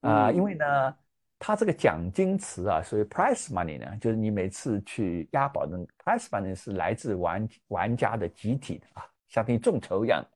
[0.00, 0.96] 啊、嗯因为呢，
[1.38, 10.26] 它这个奖金池啊，所以 prize money 呢，就是你每次去押宝的 prize money 是来自玩玩家的集体的啊，相当于众筹一样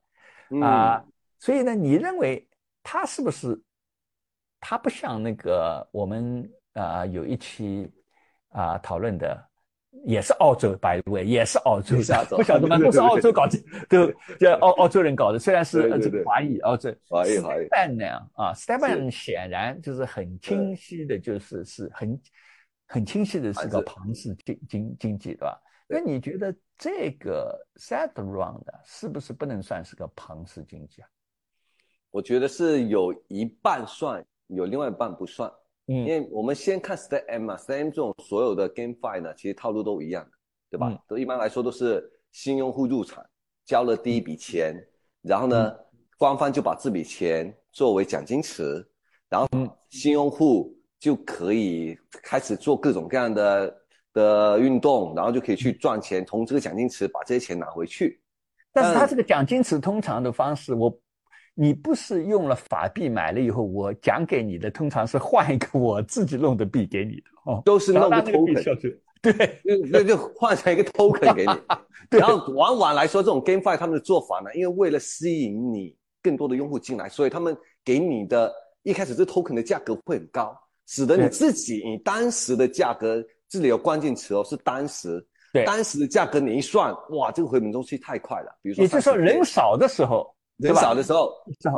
[0.49, 1.05] 嗯啊、
[1.39, 2.47] 所以呢，你认为
[2.83, 3.59] 他是不是？
[4.59, 7.91] 他不像那个我们啊、有一期
[8.49, 9.49] 啊、讨论的，
[10.05, 12.77] 也是澳洲，by the way，也是澳洲是澳洲不晓得吗？
[12.77, 13.57] 都是澳洲搞的，
[13.89, 16.93] 都这澳澳洲人搞的，虽然是这个华裔澳洲。
[17.07, 22.21] 华裔华裔 Stepan 那样啊，Stepan 显然就是很清晰的，就是是很
[22.87, 25.59] 很清晰的是个庞氏经经经济，对吧？
[25.91, 31.09] 那你觉得这个 Set Run 的是不是不能算是个庞氏经济啊？
[32.09, 35.49] 我觉得是有一半算，有另外一半不算。
[35.87, 40.31] 嗯因嗯为我们先看 Step M 嘛，Step M 这种所有的 GameFi 呢，其实套路都一样的，
[40.69, 40.87] 对吧？
[40.89, 43.25] 嗯都一般来说都是新用户入场，
[43.65, 44.75] 交了第一笔钱，
[45.21, 45.85] 然后呢，嗯
[46.17, 48.87] 官方就把这笔钱作为奖金池，
[49.27, 53.80] 然后嗯新用户就可以开始做各种各样的
[54.13, 58.21] 的运动，然后就可以去赚钱，从这个奖金池把这些钱拿回去。
[58.73, 60.97] 但是它这个奖金池通常的方式，我
[61.53, 69.33] 你不是用了法币买了以后，我奖给你的，通常是换一个我自己弄的币给你的哦，都是弄个 token 对
[69.63, 71.53] 就那就换成一个 token 给你。
[72.09, 77.55] 对然后往往来说，这种 GameFi 他们的做法呢，因为为了吸引你更多的用户进来，所以他们
[77.85, 78.51] 给你的
[78.83, 80.57] 一开始这 token 的价格会很高，
[80.87, 85.65] 使得你自己你当时的价格，这里有关键词哦，是当时，对。
[85.65, 88.57] 当时的价格你一算，哇，这个回本周期太快了。
[88.61, 91.29] 比如说，也就是说人少的时候，人少的时候，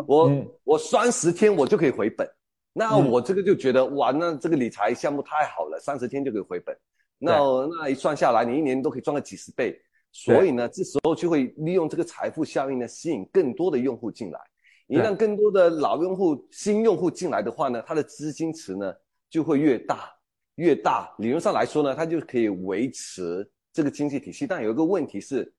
[0.08, 0.48] 我、嗯。
[0.64, 2.30] 我三十天我就可以回本，
[2.74, 3.10] 那嗯。
[3.10, 6.78] 我这个就觉得、哇，那这个理财项目太好了，三十天就可以回本，
[7.18, 7.40] 那
[7.80, 9.76] 那一算下来，你一年都可以赚个几十倍。
[10.12, 14.40] 所以呢，这时候就会利用这个财富效应呢，吸引更多的用户进来。
[14.86, 18.94] 一对旦更多的老用户、新用户进来的话呢，他的资金池呢
[19.28, 20.12] 就会越大，
[20.56, 21.14] 越大。
[21.20, 24.46] 理论上来说呢，它就可以维持这个经济体系。
[24.46, 25.52] 但有一个问题是，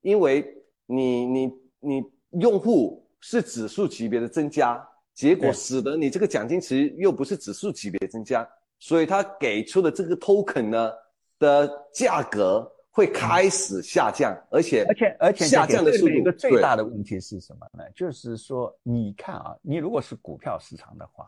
[0.00, 0.44] 因为
[0.86, 1.46] 你你
[1.80, 2.02] 你
[2.40, 8.46] 用户是指数级别的增加，结果使得你这个奖金池又不是指数级别增加，
[8.78, 10.92] 所以它给出的这个 token 呢
[11.38, 17.82] 的价格会开始下降，而且而且而且下降的速度一个最大的问题是什么呢？
[17.94, 21.26] 就是说，你看啊，你如果是股票市场的话，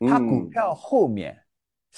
[0.00, 1.38] 它股嗯票后面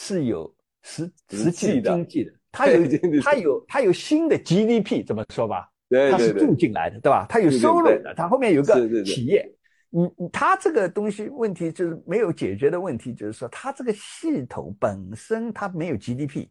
[0.01, 0.51] 是有
[0.82, 6.46] 实实实际 经济的，它有对对对它有它有新的 GDP，怎么说吧，对对对。
[6.46, 7.26] 注进来的，对吧？
[7.28, 9.46] 它有收入的，它后面有个企业。
[9.90, 16.48] 你你它这个东西问题就是没有解决的问题，就是说它这个系统本身它没有 GDP，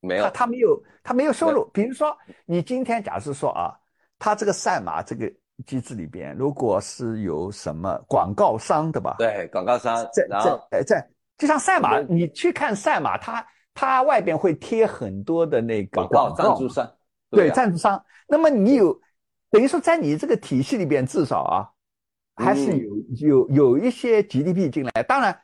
[0.00, 0.24] 没有。
[0.24, 1.70] 他他没有他没有收入。
[1.72, 3.70] 比如说，你今天假设说啊，
[4.18, 5.30] 他这个赛马这个
[5.66, 11.10] 机制里边，如果是有什么广告商，对吧？，对广告商在，在呃在，
[11.40, 16.88] 就像赛马，嗯你去看赛马，它它外边会贴很多的那个广告赞助商，
[17.30, 18.04] 对啊赞助商。
[18.28, 19.00] 那么你有
[19.50, 21.66] 等于说在你这个体系里边，至少啊，
[22.36, 22.78] 还是嗯
[23.16, 25.02] 有有有一些 GDP 进来。
[25.02, 25.36] 当然，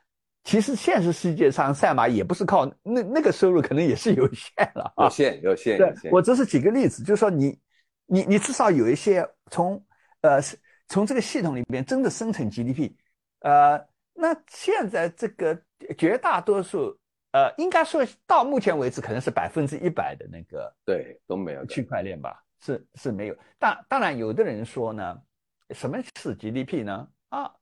[0.45, 5.11] 其实现实世界上赛马也不是靠那那个收入，可能也是有限了啊有。
[5.11, 7.59] 限有限对有限，我只是举个例子，就是说你
[8.07, 9.83] 你你至少有一些从
[10.21, 10.57] 呃是
[10.89, 12.93] 从这个系统里边真的生成 GDP，
[13.41, 13.81] 呃，
[14.17, 15.59] 那现在这个
[15.97, 16.97] 绝大多数
[17.33, 23.37] 呃，应该说到目前为止可能是百分之一百的那个对都没有区块链吧，是是没有。
[23.59, 25.23] 当当然，有的人说呢，
[25.71, 27.09] 什么是 GDP 呢？
[27.29, 27.53] 啊，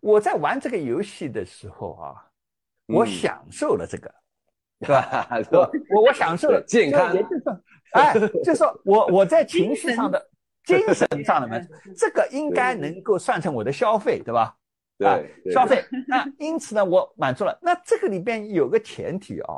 [0.00, 2.24] 我在玩这个游戏的时候啊，
[2.86, 4.12] 我嗯享受了这个。
[4.82, 5.28] 对吧？
[5.52, 7.60] 我我我享受了健康就也就是说，
[7.92, 10.20] 哎，就是说我我在情绪上的、
[10.64, 14.56] 精神上的满足，这个应该能够算成我的消费，对吧？
[15.02, 15.18] 啊
[15.52, 15.84] 消费。
[16.08, 17.58] 那因此呢，我满足了。
[17.62, 19.54] 那这个里边有个前提啊，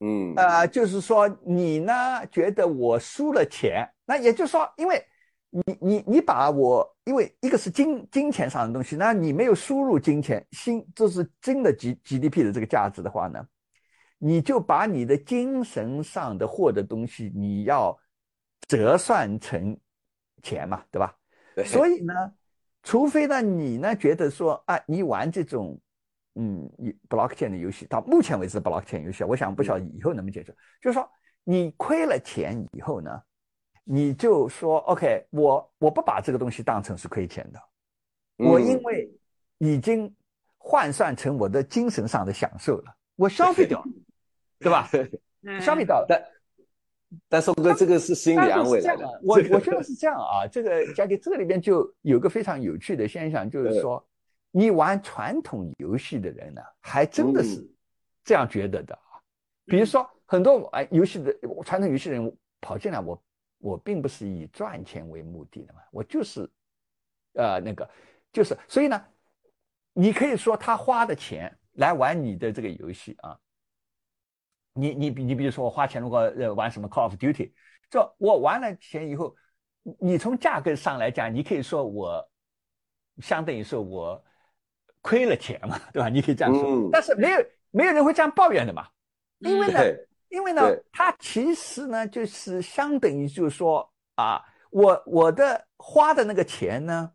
[0.00, 1.92] 嗯呃，就是说你呢
[2.30, 5.04] 觉得我输了钱，那也就是说，因为
[5.50, 13.44] 你你你把我，因为一个是金金钱上的东西，那你没有输入金钱，新这是真的 G GDP 的这个价值的话呢，
[14.18, 17.98] 你就把你的精神上的获得东西，你要
[18.66, 19.78] 折算成
[20.42, 21.14] 钱嘛，对吧？
[21.54, 22.14] 对所以呢，
[22.88, 25.78] 除非呢你呢觉得说啊，你玩这种
[26.36, 31.06] 嗯以 blockchain 的游戏，到目前为止 blockchain 游戏，我想不晓得以后能不能解决，就是说
[31.44, 33.10] 你亏了钱以后呢，
[33.84, 37.60] 你就说 OK，我我不把这个东西当成是亏钱的，
[38.38, 39.12] 我因嗯为
[39.58, 40.10] 已经
[40.56, 43.86] 换算成我的精神上的享受了，我消费掉了，
[44.60, 44.88] 对吧？
[45.42, 46.06] 嗯 消费掉了。
[47.10, 50.46] 但但宋哥这个是心理安慰来的我 我觉得是这样啊。
[50.46, 54.06] 这个佳迪，这个里边就有个非常有趣的现象，就是说，
[54.50, 57.68] 你玩传统游戏的人呢，还真的是嗯
[58.24, 59.20] 这样觉得的啊。
[59.64, 61.34] 比如说，很多玩游戏的
[61.64, 63.22] 传统游戏人跑进来，我
[63.58, 66.48] 我并不是以赚钱为目的的嘛，我就是
[67.34, 67.88] 呃那个
[68.32, 69.02] 就是，所以呢，
[69.94, 73.38] 你可以说他花的钱来玩你的这个游戏啊，
[74.78, 77.52] 你你比你比如说我花钱如果呃玩什么 Call of Duty，
[77.90, 79.34] 这我玩了钱以后，
[79.82, 82.26] 你你从价格上来讲，你可以说我
[83.18, 84.22] 相当于说我
[85.00, 86.08] 亏了钱嘛，对吧？
[86.08, 88.86] 你可以这样说，嗯但是没有没有人会这样抱怨的嘛，
[89.38, 89.80] 因为呢，
[90.28, 97.10] 因为呢对，它其实呢就是相等于就是说啊，我我的花的那个钱呢，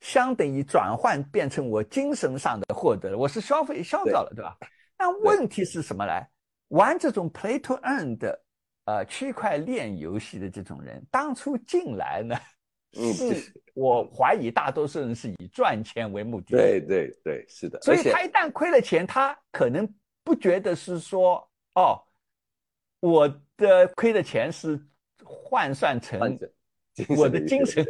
[0.00, 4.56] 相等于转换变成我精神上的获得了，我是消费消掉了，对吧？
[4.96, 6.28] 那问题是什么来？
[6.74, 8.40] 玩这种 play to earn 的
[8.86, 12.36] 呃区块链游戏的这种人，当初进来呢，
[12.98, 16.58] 嗯是我怀疑大多数人是以赚钱为目的的。
[16.58, 19.88] 对对对，是的，所以他一旦亏了钱，他可能
[20.24, 22.02] 不觉得是说哦，
[23.00, 24.80] 我的亏的钱是
[25.24, 26.38] 换算成
[27.16, 27.84] 我的精神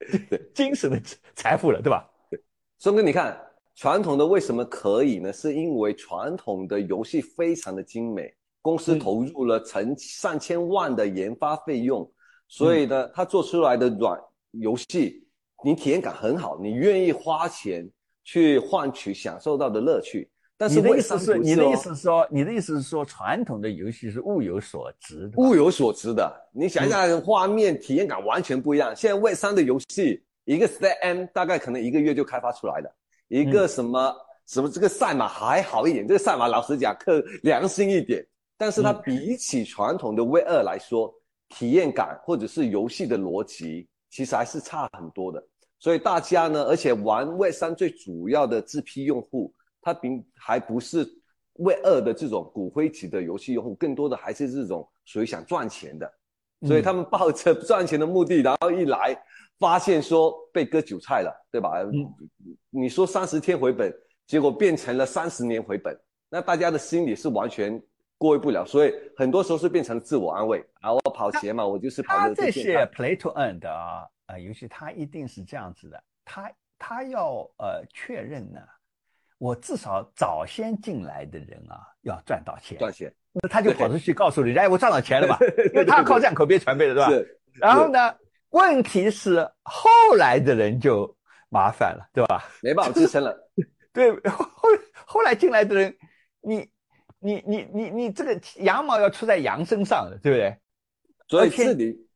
[0.54, 1.00] 精神的
[1.34, 2.06] 财富了，对吧？
[2.30, 2.38] 对
[2.78, 3.38] 松哥，你看
[3.76, 5.30] 传统的为什么可以呢？
[5.30, 12.10] 是因为传统的游戏非常的精美，公司嗯投入了成上千万的研发费用，
[12.48, 14.18] 所以呢，它做出来的软
[14.52, 15.22] 游戏，
[15.62, 17.86] 你体验感很好，你愿意花钱
[18.24, 20.26] 去换取享受到的乐趣。
[20.56, 26.34] 但是你的意思是，你的意思是说，你的意思是说，传统的游戏是物有所值的，物有所值的。
[26.50, 28.96] 你想一下，画面体验感完全不一样。
[28.96, 32.90] 现在 Web 三的游戏，一个 Step M 大概可能一个月就开发出来了，
[33.28, 34.14] 一个什么、
[34.46, 38.26] 什么这个赛马还好一点，这个赛马老实讲，可良心一点。
[38.56, 41.12] 但是它比起传统的 Web 二来说，
[41.48, 45.44] 体验感或者是游戏的逻辑，其实还是差很多的。
[45.78, 49.52] 所以大家呢，而且玩 Web 三最主要的这批用户，
[49.82, 51.06] 他并还不是
[51.58, 56.10] Web 二的这种骨灰级的游戏用户，更多的还是这种属于想赚钱的。
[56.66, 59.14] 所以他们抱着赚钱的目的，然后一来
[59.58, 61.72] 发现说被割韭菜了，对吧？
[62.78, 63.90] 你说三十天回本，
[64.26, 65.98] 结果变成了三十年回本，
[66.28, 67.82] 那大家的心理是完全
[68.18, 70.62] 过意不了，所以很多时候是变成了自我安慰。
[70.82, 72.84] 啊，我跑鞋嘛，我就是跑它这的健康。
[72.84, 78.60] 些 play to earn 的啊呃游戏，他一定是这样子的，他他要呃确认呢，
[79.38, 85.38] 我至少早先进来的人啊要赚到钱，赚钱，那他就跑出去告诉人家，哎，我赚到钱了吧？
[85.72, 87.28] 因为他靠这样口碑传播的，对吧？
[87.54, 88.14] 然后呢，
[88.50, 91.15] 问题是后来的人就
[91.48, 92.44] 麻烦了，对吧？
[92.62, 93.34] 没办法支撑了。
[93.92, 94.46] 对，后
[95.06, 95.96] 后来进来的人，
[96.40, 96.68] 你
[97.18, 100.56] 你你你你这个羊毛要出在羊身上的，对不对？
[101.28, 102.08] 所以这里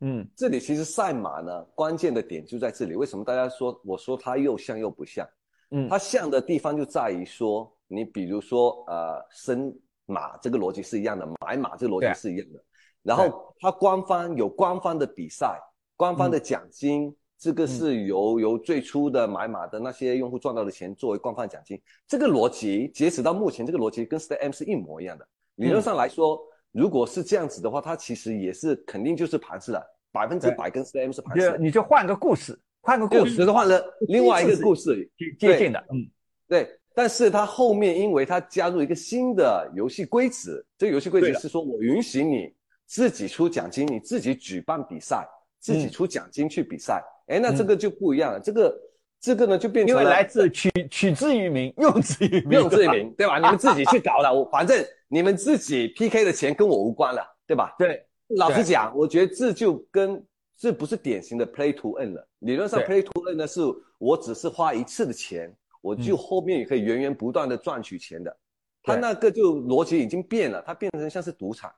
[0.00, 2.94] 嗯这里其实赛马呢，关键的点就在这里。
[2.94, 5.26] 为什么大家说我说它又像又不像？
[5.70, 9.72] 嗯，它像的地方就在于说，你比如说呃，生
[10.06, 12.64] 马这个逻辑是一样的，买马这个逻辑是一样的。
[13.02, 15.58] 然后它官方有官方的比赛，
[15.96, 21.80] 官方的奖金，这个是由由最初的买马的那些用户赚到的钱作为官方奖金。
[22.06, 25.26] 这个逻辑截止到目前，这个逻辑跟 Stay M 是一模一样的。
[25.54, 26.40] 理论上来说，
[26.72, 29.80] 如果是这样子的话，它其实也是肯定就是盘式了，
[30.10, 31.58] 百分之百跟 Stay M 是盘式的。
[31.58, 36.10] 你就换个故事，换个，故事换了另外一个故事，接接近的，嗯，
[36.48, 42.52] 对，但是它后面因为它加入一个新的游戏规则，这个游戏规则是说我允许你
[42.84, 45.24] 自己出奖金，你自己举办比赛，
[45.60, 47.00] 自己嗯出奖金去比赛。
[47.28, 48.80] 哎、那这个就不一样了，这个
[49.20, 53.38] 这个呢就变因为成了来自取取之于民，用之于民，用之于民，对吧？
[53.38, 57.74] 你们自己去搞了，我反正你们自己 PK 的钱跟我无关了，对吧？
[57.78, 58.04] 对
[58.36, 60.24] 老实讲，我觉得这就跟
[60.56, 62.28] 这不是典型的 play to earn 了。
[62.40, 63.60] 理论上 play to earn 呢，是
[63.98, 68.36] 我只是花一次的钱，我就后面也可以源源不断的赚取钱的。
[68.82, 71.70] 它对那个就逻辑已经变了，它变成像是赌场。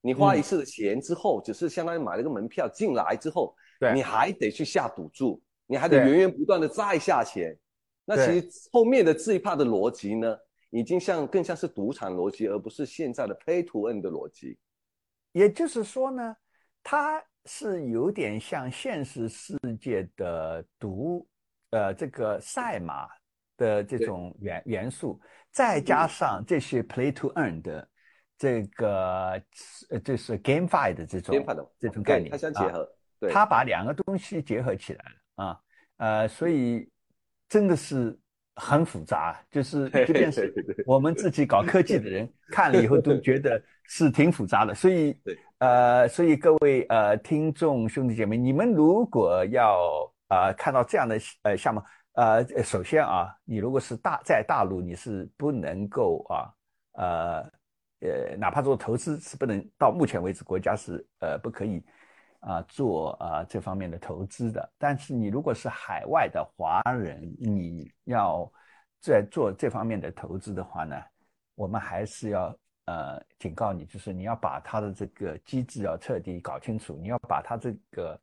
[0.00, 3.92] 你花嗯一次的钱之后，只是相当于买了个门票进来之后，对。
[3.94, 7.56] 你还得去下赌注，你还得源源不断的再下钱。
[8.04, 10.36] 那其实后面的这一 part 的逻辑呢，
[10.70, 14.58] 已经像更像是赌场逻辑，而不是现在的 play to earn 的逻辑。
[15.32, 16.36] 也就是说呢，
[16.82, 21.26] 它是有点像现实世界的赌，
[21.70, 23.08] 呃，这个赛马
[23.56, 25.20] 的这种元元素，
[25.50, 27.88] 再加上这些 play to earn 的
[28.38, 29.42] 这个，
[29.90, 32.72] 呃，就是 GameFi 的这种 GameFi 的这种概念，它相结啊。
[32.72, 35.60] 合，对，他把两个东西结合起来了啊，
[35.96, 36.88] 呃，所以
[37.48, 38.18] 真的是
[38.54, 40.52] 很复杂，就是即便是
[40.86, 49.78] 我们自己搞科技的人看了以后都觉得是挺复杂的，所以对呃，所以各位呃听众兄弟姐妹，你们如果要
[50.28, 56.52] 呃看到这样的呃项目，呃，首先啊，你如果是大在大陆，你是不能够啊
[56.92, 57.50] 呃
[58.00, 61.82] 呃，哪怕做投资是不能，到目前为止国家是呃不可以。
[62.46, 68.48] 啊，做啊这方面的投资的，但是你如果是海外的华人，你要
[69.00, 70.96] 在做这方面的投资的话呢，
[71.56, 78.16] 我们还是要呃警告你，就是你要把它的这个机制要彻底搞清楚，你要把它这个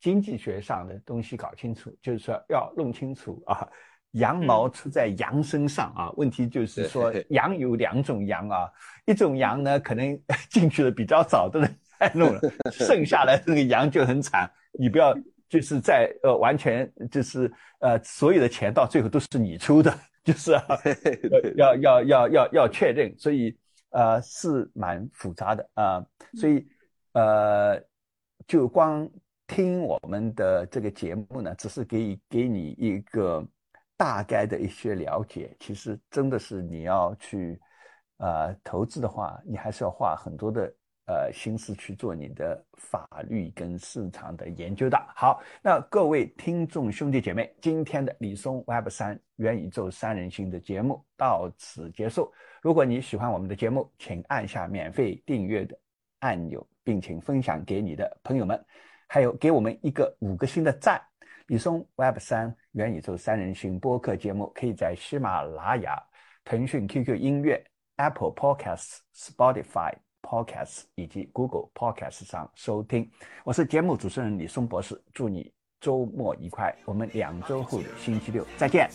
[0.00, 3.64] 经济学上的东西搞清楚，就是说要弄清楚啊，
[4.12, 6.10] 羊毛出在羊身上啊。
[6.16, 8.68] 问题就是说，羊有两种羊啊，
[9.06, 10.20] 一种羊呢可能
[10.50, 11.78] 进去的比较早的人。
[11.98, 12.40] 太 弄了，
[12.70, 14.48] 剩下来那个羊就很惨。
[14.78, 15.12] 你不要
[15.48, 19.92] 就是在呃完全就是呃所有的钱到最后都是你出的，
[20.22, 20.62] 就是、啊、
[21.56, 23.58] 要要要要要确认，所以
[23.90, 26.64] 呃是蛮复杂的啊、呃，所以
[27.12, 27.82] 呃
[28.46, 29.08] 就光
[29.46, 33.44] 听我们的这个节目呢，只是给给你一个
[33.96, 35.56] 大概的一些了解。
[35.58, 37.58] 其实真的是你要去
[38.18, 40.72] 呃投资的话，你还是要花很多的。
[41.08, 45.02] 呃，心思去做你的法律跟市场的研究的。
[45.16, 52.30] 好，那各位听众兄弟姐妹，今天的李松 Web 三元宇宙三人行的节目到此结束。
[52.60, 55.74] 如果你喜欢我们的节目，请按下免费订阅的
[56.18, 58.62] 按钮，并请分享给你的朋友们，
[59.08, 61.00] 还有给我们一个五个星的赞。
[61.46, 65.98] 李松 Web 三元宇宙三人行播客节目可以在喜马拉雅、
[66.44, 67.64] 腾讯 QQ 音乐、
[67.96, 69.94] Apple Podcasts、Spotify
[70.28, 73.10] Podcasts 以及 Google Podcasts 上收听。
[73.44, 75.50] 我是节目主持人李松博士，祝你
[75.80, 76.76] 周末愉快。
[76.84, 78.46] 我们两周后的星期六。
[78.58, 78.90] 再见。